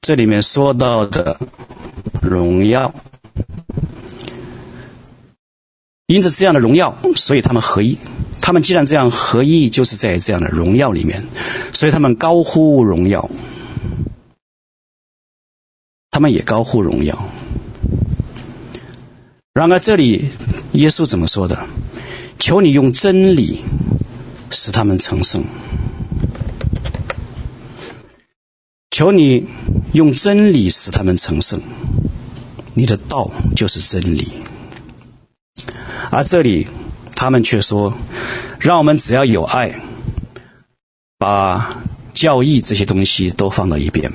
[0.10, 1.40] 这里面说到的
[2.20, 2.92] 荣耀，
[6.08, 7.96] 因着这样的荣耀，所以他们合一。
[8.42, 11.24] 他们既然这样合一，就是在这样的荣耀里面，
[11.74, 13.30] 所以他们高呼荣耀。
[16.10, 17.16] 他们也高呼荣耀。
[19.54, 20.32] 然而，这里
[20.72, 21.68] 耶稣怎么说的？
[22.40, 23.62] 求你用真理
[24.50, 25.44] 使他们成圣。
[29.00, 29.48] 求你
[29.94, 31.62] 用真理使他们成圣。
[32.74, 34.28] 你的道就是真理。
[36.12, 36.68] 而这里
[37.16, 37.98] 他们却说
[38.60, 39.82] ：“让我们只要有爱，
[41.18, 41.82] 把
[42.14, 44.12] 教义这些东西都放到一边。”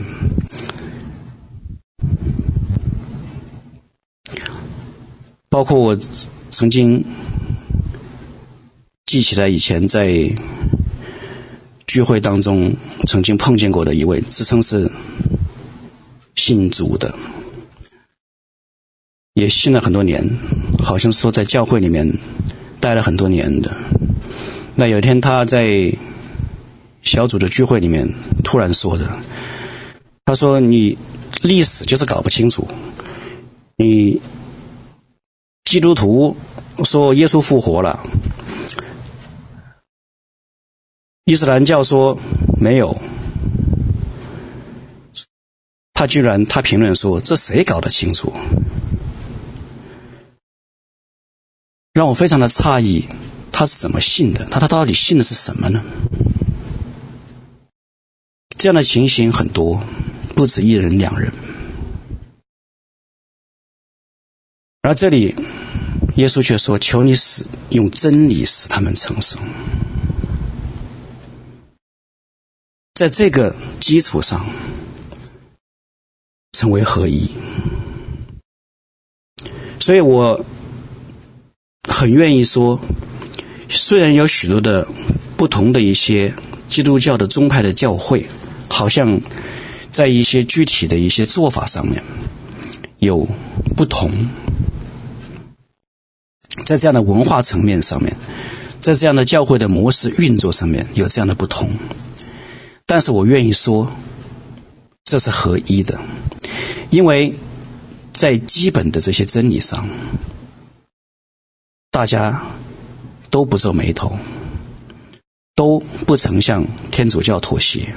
[5.48, 5.98] 包括我
[6.50, 7.02] 曾经
[9.06, 10.30] 记起来以前在
[11.94, 12.74] 聚会当中
[13.06, 14.90] 曾经碰见过的一位自称是
[16.34, 17.14] 信主的，
[19.34, 20.28] 也信了很多年，
[20.82, 22.18] 好像说在教会里面
[22.80, 23.70] 待了很多年的。
[24.74, 25.94] 那有一天他在
[27.04, 29.08] 小组的聚会里面突然说的，
[30.24, 30.98] 他说：“你
[31.42, 32.66] 历史就是搞不清楚，
[33.76, 34.20] 你。”
[35.64, 36.36] 基督徒
[36.84, 38.00] 说耶稣复活了，
[41.26, 42.18] 伊斯兰教说
[42.60, 42.94] 没有，
[45.94, 48.30] 他居然他评论说，这谁搞得清楚？
[51.94, 53.08] 让我非常的诧异，
[53.50, 54.44] 他是怎么信的？
[54.50, 55.82] 他他到底信的是什么呢？
[58.58, 59.82] 这样的情形很多，
[60.36, 61.32] 不止一人两人，
[64.82, 65.34] 而这里。
[66.16, 69.42] 耶稣却说：“求你使用真理使他们成圣。”
[72.94, 74.46] 在这个基础上，
[76.52, 77.28] 成为合一。
[79.80, 80.44] 所以我
[81.88, 82.80] 很愿意说，
[83.68, 84.86] 虽然有许多的
[85.36, 86.32] 不同的一些
[86.68, 88.24] 基督教的宗派的教会，
[88.70, 89.20] 好像
[89.90, 92.00] 在一些具体的一些做法上面
[92.98, 93.26] 有
[93.76, 94.08] 不同。
[96.64, 98.16] 在这样的文化层面上面，
[98.80, 101.68] 在这样的教会的模式运作上面有这样的不同，
[102.86, 103.90] 但是我愿意说，
[105.04, 105.98] 这是合一的，
[106.90, 107.34] 因为
[108.12, 109.88] 在基本的这些真理上，
[111.90, 112.44] 大家
[113.30, 114.18] 都不皱眉头，
[115.54, 117.94] 都不曾向天主教妥协，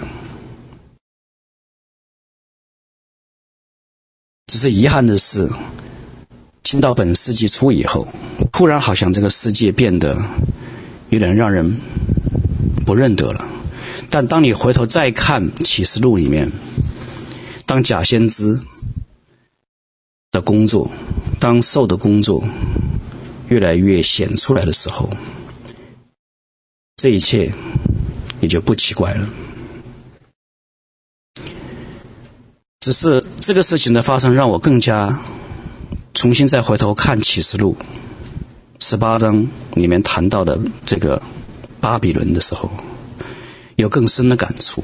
[4.48, 5.50] 只是遗憾的是。
[6.64, 8.06] 进到本世纪初以后，
[8.52, 10.22] 突然好像这个世界变得
[11.10, 11.80] 有点让人
[12.86, 13.57] 不认得了。
[14.10, 16.52] 但当你回头再看启示录里面，
[17.66, 18.60] 当假先知
[20.32, 20.90] 的工作，
[21.40, 22.48] 当兽的工作
[23.50, 25.10] 越来越显出来的时候，
[26.96, 27.54] 这一切
[28.42, 29.30] 也就不奇怪了。
[32.80, 35.20] 只是这个事情的发生，让我更加。
[36.14, 37.78] 重新再回头看启示录
[38.80, 41.22] 十八章里面谈到的这个
[41.80, 42.72] 巴比伦的时候，
[43.78, 44.84] 有更深的感触。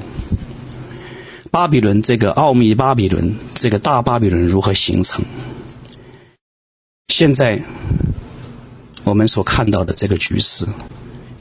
[1.51, 5.25] 巴比伦这个奥秘，巴比伦这个大巴比伦如何形成？
[7.07, 7.61] 现在
[9.03, 10.67] 我们所看到的这个局势，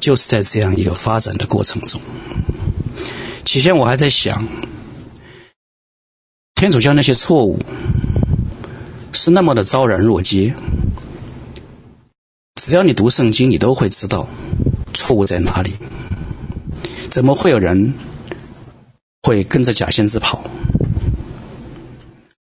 [0.01, 2.01] 就是在这样一个发展的过程中。
[3.45, 4.47] 起先我还在想，
[6.55, 7.59] 天主教那些错误
[9.13, 10.55] 是那么的昭然若揭，
[12.55, 14.27] 只要你读圣经，你都会知道
[14.95, 15.77] 错误在哪里。
[17.13, 17.93] 怎么会有人
[19.25, 20.43] 会跟着假先知跑？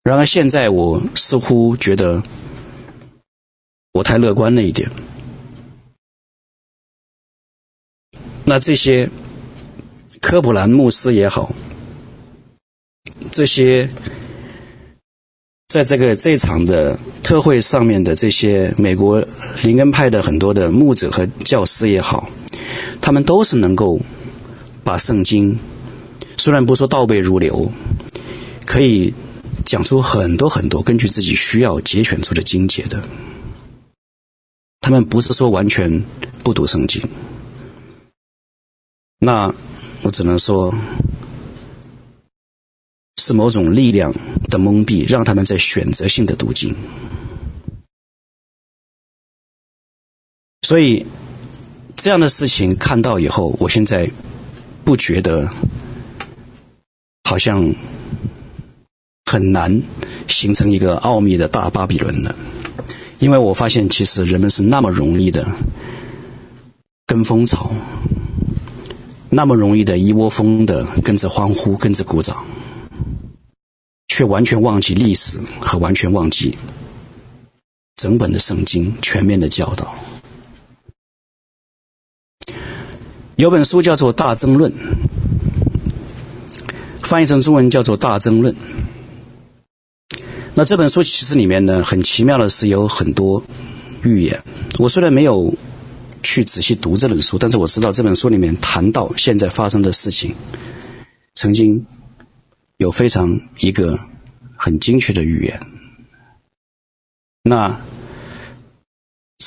[0.02, 2.22] 然而现在我似乎觉得。
[3.92, 4.88] 我太乐观了一点。
[8.44, 9.10] 那这些
[10.20, 11.50] 科普兰牧师也好，
[13.32, 13.88] 这些
[15.66, 19.20] 在这个这场的特会上面的这些美国
[19.64, 22.28] 灵恩派的很多的牧者和教师也好，
[23.00, 23.98] 他们都是能够
[24.88, 25.58] 把圣经，
[26.38, 27.70] 虽然不说倒背如流，
[28.64, 29.12] 可以
[29.62, 33.06] 讲出很多很多根据自己需要节选出的经节的。
[34.80, 36.02] 他们不是说完全
[36.42, 37.06] 不读圣经，
[39.18, 39.54] 那
[40.04, 40.74] 我只能说，
[43.18, 44.10] 是某种力量
[44.44, 46.74] 的蒙蔽，让他们在选择性的读经。
[50.62, 51.04] 所以
[51.94, 54.10] 这样的事情看到以后，我现在
[54.88, 55.46] 不觉得
[57.24, 57.62] 好像
[59.26, 59.82] 很难
[60.28, 62.34] 形成一个奥秘的大巴比伦了。
[63.18, 65.46] 因为我发现，其实人们是那么容易的
[67.04, 67.70] 跟风潮，
[69.28, 72.46] 那么容易的一窝蜂的跟着欢呼、跟着鼓掌，
[74.06, 76.56] 却完全忘记历史和完全忘记
[77.96, 79.94] 整本的圣经全面的教导。
[83.38, 84.72] 有本书叫做《大争论》，
[87.04, 88.52] 翻译成中文叫做《大争论》。
[90.56, 93.40] 那这本书其实里面呢，很奇妙的是有很多
[94.02, 94.42] 预言。
[94.80, 95.54] 我虽然没有
[96.24, 100.34] 去仔细读这本书，但是我知道这本书里面谈到现在发生的事情，
[101.36, 101.86] 曾经
[102.78, 103.96] 有非常一个
[104.56, 105.64] 很精确的预言。
[107.44, 107.80] 那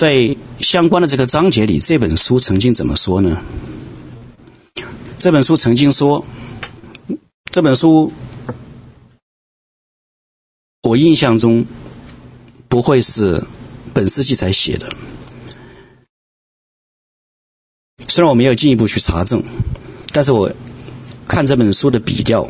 [0.02, 3.40] 在相关的这个章节里，这本书曾经怎么说呢？
[5.20, 6.26] 这本书曾经说，
[7.52, 8.12] 这本书。
[10.82, 11.68] 我印象中
[12.68, 13.46] 不会是
[13.94, 14.92] 本世纪才写的，
[18.08, 19.44] 虽然我没有进一步去查证，
[20.12, 20.52] 但是我
[21.28, 22.50] 看这本书的笔调，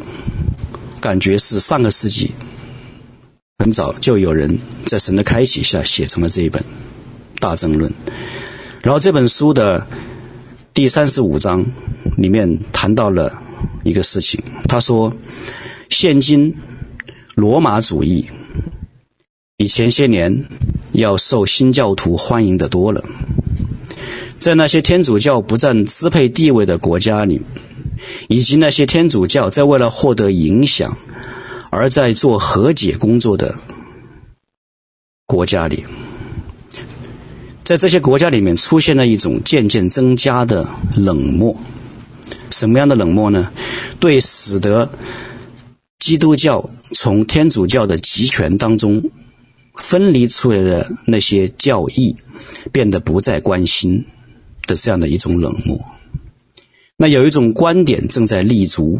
[1.01, 2.31] 感觉是上个世纪
[3.57, 6.63] 很早就有人在神的开启下写成了这一本
[7.41, 7.91] 《大争论》，
[8.81, 9.85] 然后这本书的
[10.73, 11.65] 第三十五章
[12.15, 13.41] 里面谈到了
[13.83, 15.13] 一个事情，他说
[15.89, 16.55] 现今。
[17.33, 18.29] 罗马主义
[19.55, 20.43] 比前些年
[20.91, 23.01] 要受新教徒欢迎的多了。
[24.37, 27.41] 在那些天主教不占支配地位的国家里，
[28.27, 30.97] 以及那些天主教在为了获得影响
[31.71, 33.55] 而在做和解工作的
[35.25, 35.85] 国家里，
[37.63, 41.55] 在这些国家里面出现了一种渐渐增加的冷漠。
[42.49, 43.51] 什么样的冷漠呢？
[43.99, 44.91] 对使得
[45.99, 49.11] 基督教从天主教的集权当中
[49.75, 52.15] 分离出来的那些教义，
[52.71, 54.05] 变得不再关心
[54.67, 55.79] 的这样的一种冷漠。
[56.97, 58.99] 那有一种观点正在立足，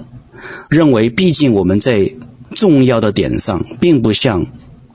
[0.70, 2.10] 认为毕竟我们在
[2.56, 4.46] 重要的点上，并不像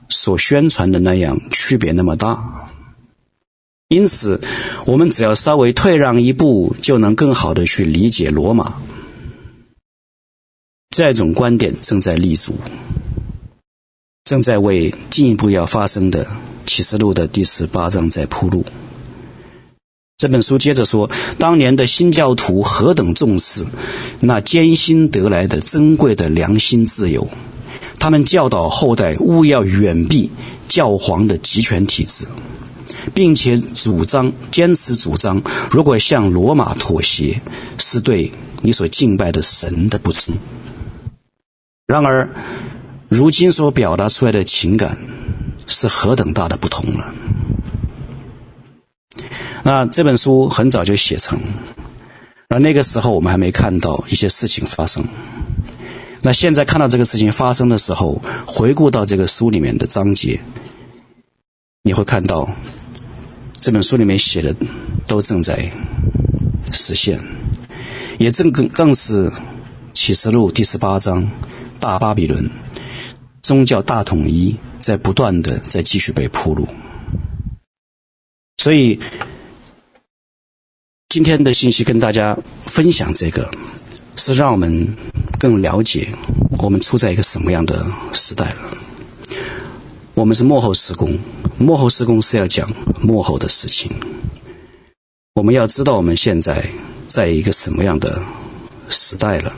[0.09, 2.66] 所宣传的那样区别那么大，
[3.89, 4.41] 因此
[4.85, 8.81] 我们只要稍微退让一步，就能更好的去理解罗马。
[10.89, 12.55] 这种观点正在立足，
[14.25, 16.27] 正在为进一步要发生的
[16.65, 18.65] 启示录的第十八章在铺路。
[20.17, 23.65] 这本书接着说，当年的新教徒何等重视
[24.19, 27.29] 那艰辛得来的珍贵的良心自由，
[27.99, 30.31] 他们教导后代勿要远避
[30.67, 32.27] 教皇的集权体制，
[33.13, 35.41] 并且主张坚持主张，
[35.71, 37.41] 如果向罗马妥协，
[37.77, 38.31] 是对
[38.61, 40.35] 你所敬拜的神的不忠。
[41.85, 42.33] 然而，
[43.07, 44.97] 如今所表达出来的情感
[45.67, 47.13] 是何等大的不同了。
[49.63, 51.39] 那这本书很早就写成，
[52.49, 55.03] 而那个时候我们还没看到一些事情发生。
[56.21, 60.39] 那现在看到这个事情发生的时候，回顾到这个书里面的章节，
[61.83, 62.49] 你会看到
[63.59, 64.55] 这本书里面写的
[65.07, 65.71] 都正在
[66.71, 67.23] 实现。
[68.17, 69.31] 也正更更是
[69.93, 71.29] 启示录第十八章
[71.79, 72.49] 大巴比伦
[73.43, 76.67] 宗教大统一在不断的在继续被铺路。
[78.57, 78.99] 所以
[81.09, 82.35] 今天的信息跟大家
[82.65, 83.51] 分享这个，
[84.17, 84.95] 是让我们
[85.39, 86.09] 更了解
[86.57, 88.77] 我们处在一个什么样的时代了。
[90.15, 91.17] 我们是幕后施工，
[91.57, 92.67] 幕后施工是要讲
[93.01, 93.91] 幕后的事情。
[95.35, 96.67] 我们要知道我们现在
[97.07, 98.21] 在一个什么样的
[98.89, 99.55] 时代了，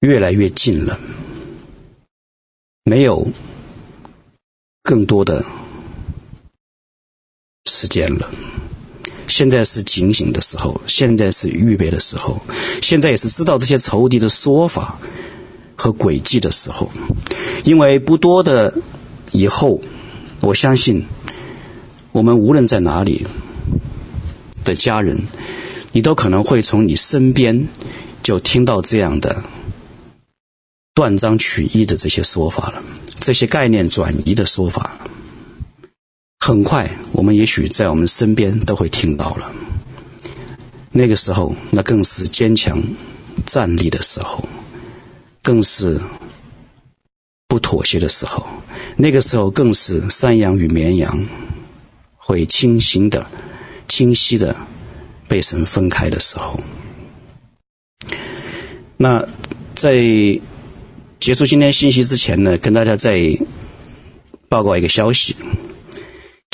[0.00, 0.98] 越来越近了，
[2.84, 3.26] 没有
[4.84, 5.44] 更多的
[7.68, 8.30] 时间了。
[9.36, 12.40] 现在是警醒的时候，现在是预备的时候，
[12.80, 14.98] 现在也是知道这些仇敌的说法
[15.76, 16.90] 和诡计的时候，
[17.62, 18.72] 因为不多的
[19.32, 19.82] 以后，
[20.40, 21.04] 我相信
[22.12, 23.26] 我们无论在哪里
[24.64, 25.28] 的家人，
[25.92, 27.68] 你都可能会从你身边
[28.22, 29.44] 就听到这样的
[30.94, 32.82] 断章取义的这些说法了，
[33.20, 34.96] 这些概念转移的说法，
[36.40, 39.52] 很快我们也许在我们身边都会听到了。
[40.92, 42.82] 那个时候，那更是坚强
[43.44, 44.48] 站立的时候。
[45.42, 46.00] 更是
[47.46, 48.44] 不妥协的时候，
[48.96, 51.28] 那个时候更是山羊与绵羊
[52.16, 53.30] 会清晰的、
[53.86, 54.56] 清晰的
[55.28, 56.58] 被神分开的时候。
[58.96, 59.24] 那
[59.76, 59.94] 在
[61.20, 63.20] 结束今天信息之前呢，跟大家再
[64.48, 65.36] 报告一个消息，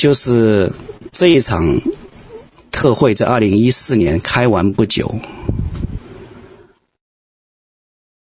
[0.03, 0.69] 就是
[1.13, 1.79] 这一场
[2.71, 5.09] 特会在二零一四年开完不久。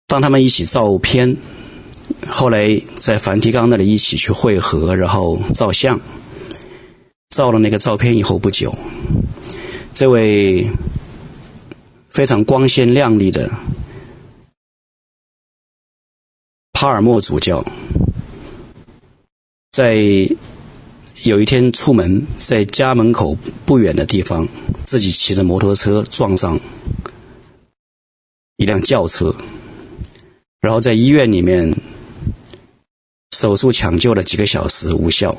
[0.06, 1.34] 当他们一起照片，
[2.28, 5.98] 后来在梵蒂冈那里一起去会合，然后照相，
[7.30, 8.76] 照了那个照片以后不久，
[9.94, 10.68] 这位
[12.10, 13.50] 非常光鲜亮丽的
[16.74, 17.64] 帕尔默主教，
[19.70, 20.28] 在
[21.24, 24.48] 有一天出门，在家门口不远的地方，
[24.84, 26.58] 自己骑着摩托车撞上
[28.56, 29.32] 一辆轿车。
[30.60, 31.72] 然后在医院里面
[33.36, 35.32] 手术抢救了几个小时无效，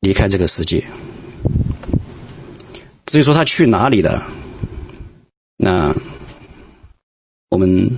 [0.00, 0.82] 离开这个世界。
[3.04, 4.26] 至于说他去哪里了，
[5.58, 5.94] 那
[7.50, 7.90] 我们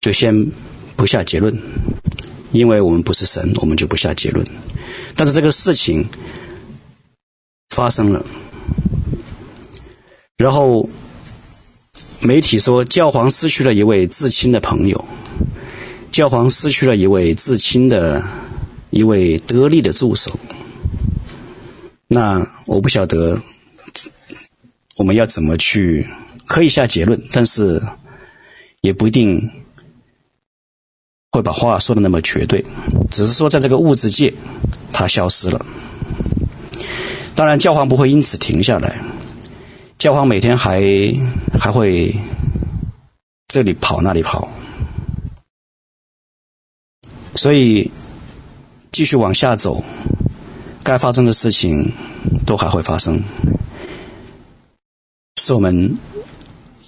[0.00, 0.50] 就先
[0.96, 1.56] 不下结论，
[2.50, 4.44] 因为我们不是神，我们就不下结论。
[5.16, 6.06] 但是这个事情
[7.70, 8.24] 发生了，
[10.36, 10.88] 然后。
[12.22, 15.04] 媒体说，教皇失去了一位至亲的朋友，
[16.10, 18.24] 教皇失去了一位至亲的
[18.90, 20.36] 一位得力的助手。
[22.08, 23.40] 那我不晓得
[24.96, 26.08] 我们要怎么去，
[26.46, 27.80] 可以下结论，但是
[28.80, 29.48] 也不一定
[31.36, 32.64] 会把话说的那么绝对。
[33.10, 34.32] 只是说，在这个物质界，
[34.92, 35.64] 它消失了。
[37.34, 39.00] 当然，教皇不会因此停下来。
[39.98, 40.82] 教皇每天还
[41.58, 42.14] 还会
[43.48, 44.48] 这里跑那里跑，
[47.34, 47.90] 所以
[48.92, 49.82] 继续往下走，
[50.82, 51.92] 该发生的事情
[52.44, 53.22] 都还会发生，
[55.40, 55.96] 是我们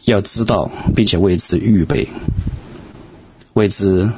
[0.05, 2.07] 要知道并且为之预备，
[3.59, 4.09] 为之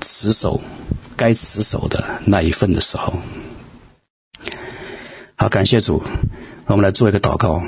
[0.00, 0.60] 持守
[1.16, 3.14] 该持守的那一份的时候。
[5.34, 6.00] 好，感谢主。
[6.66, 7.60] 我们来做一个祷告，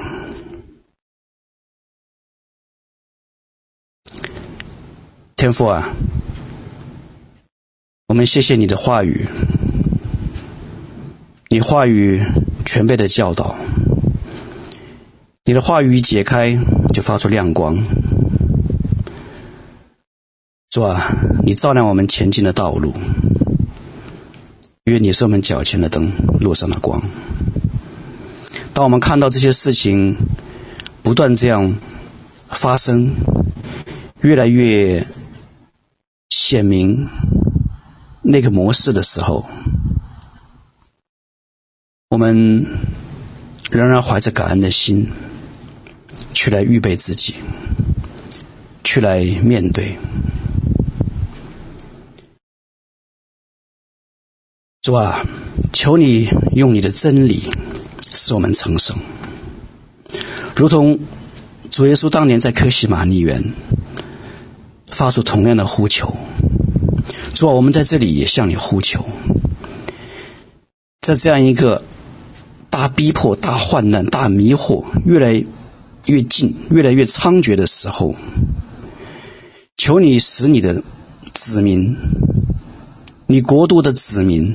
[5.34, 5.92] 天父啊，
[8.06, 9.26] 我们谢谢你的话语，
[11.48, 12.22] 你话语
[12.64, 13.56] 全备的教导，
[15.44, 16.56] 你的话语一解开
[16.94, 17.76] 就发出亮光，
[20.74, 21.06] 主啊，
[21.44, 22.92] 你照亮我们前进的道路，
[24.82, 26.10] 因为你是我们脚前的灯，
[26.40, 27.00] 路上的光。
[28.72, 30.16] 当我们看到这些事情
[31.00, 31.76] 不断这样
[32.46, 33.14] 发生，
[34.22, 35.06] 越来越
[36.30, 37.08] 显明
[38.22, 39.46] 那个模式的时候，
[42.08, 42.66] 我们
[43.70, 45.06] 仍然怀着感恩的心，
[46.32, 47.36] 去来预备自己，
[48.82, 49.96] 去来面对。
[54.84, 55.24] 主啊，
[55.72, 57.48] 求你用你的真理。
[58.12, 58.94] 使我们成圣，
[60.54, 60.98] 如同
[61.70, 63.42] 主耶稣当年在科西玛尼园
[64.86, 66.14] 发出同样的呼求。
[67.34, 69.02] 主啊，我们在这里也向你呼求，
[71.00, 71.82] 在这样一个
[72.68, 75.42] 大逼迫、大患难、大迷惑越来
[76.04, 78.14] 越近，越来越猖獗的时候，
[79.78, 80.84] 求你使你的
[81.32, 81.96] 子民，
[83.26, 84.54] 你国度的子民，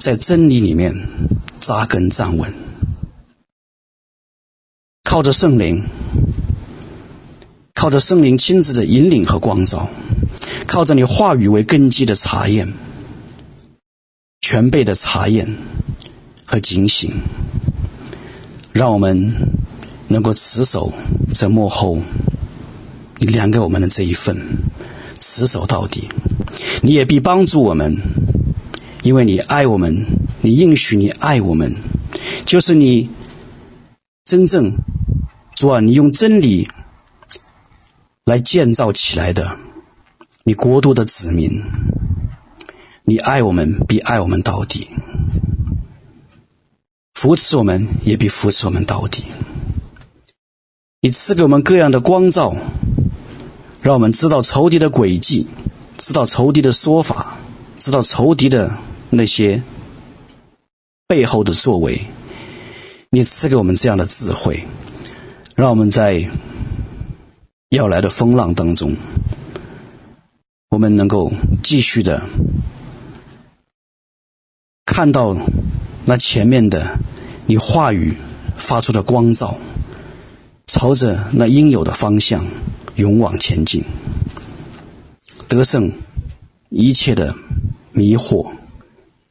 [0.00, 0.92] 在真理里面
[1.60, 2.52] 扎根站稳，
[5.04, 5.84] 靠着圣灵，
[7.74, 9.88] 靠着圣灵亲自的引领和光照，
[10.66, 12.72] 靠着你话语为根基的查验，
[14.40, 15.56] 全备的查验
[16.44, 17.22] 和警醒，
[18.72, 19.32] 让我们
[20.08, 20.92] 能够持守
[21.32, 22.02] 在幕后
[23.18, 24.36] 你量给我们的这一份，
[25.18, 26.08] 持守到底。
[26.82, 27.96] 你也必帮助我们，
[29.02, 30.06] 因为你爱我们，
[30.40, 31.74] 你应许你爱我们，
[32.44, 33.10] 就是你
[34.24, 34.76] 真正
[35.54, 36.68] 主啊，你用真理
[38.24, 39.58] 来建造起来的
[40.44, 41.62] 你国度的子民，
[43.04, 44.88] 你爱我们，必爱我们到底，
[47.14, 49.24] 扶持我们，也必扶持我们到底。
[51.00, 52.54] 你赐给我们各样的光照，
[53.82, 55.46] 让我们知道仇敌的诡计。
[55.98, 57.38] 知道仇敌的说法，
[57.76, 58.78] 知道仇敌的
[59.10, 59.60] 那些
[61.08, 62.00] 背后的作为，
[63.10, 64.64] 你赐给我们这样的智慧，
[65.56, 66.30] 让我们在
[67.70, 68.94] 要来的风浪当中，
[70.70, 71.32] 我们能够
[71.64, 72.22] 继续的
[74.86, 75.36] 看到
[76.04, 77.00] 那前面的
[77.46, 78.16] 你话语
[78.56, 79.58] 发出的光照，
[80.68, 82.44] 朝着那应有的方向
[82.98, 83.82] 勇往前进。
[85.46, 85.90] 得胜
[86.68, 87.32] 一切的
[87.92, 88.56] 迷惑，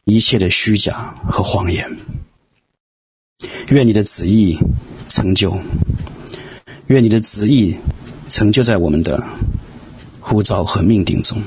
[0.06, 1.86] 一切的虚假和谎言。
[3.68, 4.58] 愿你的旨意
[5.10, 5.54] 成就，
[6.88, 7.76] 愿你的旨意
[8.30, 9.22] 成就在我们的
[10.22, 11.38] 呼召和命定中。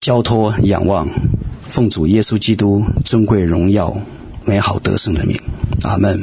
[0.00, 1.06] 交托仰望，
[1.68, 3.94] 奉主耶稣基督尊贵荣耀
[4.46, 5.38] 美好得胜的名，
[5.82, 6.18] 阿门。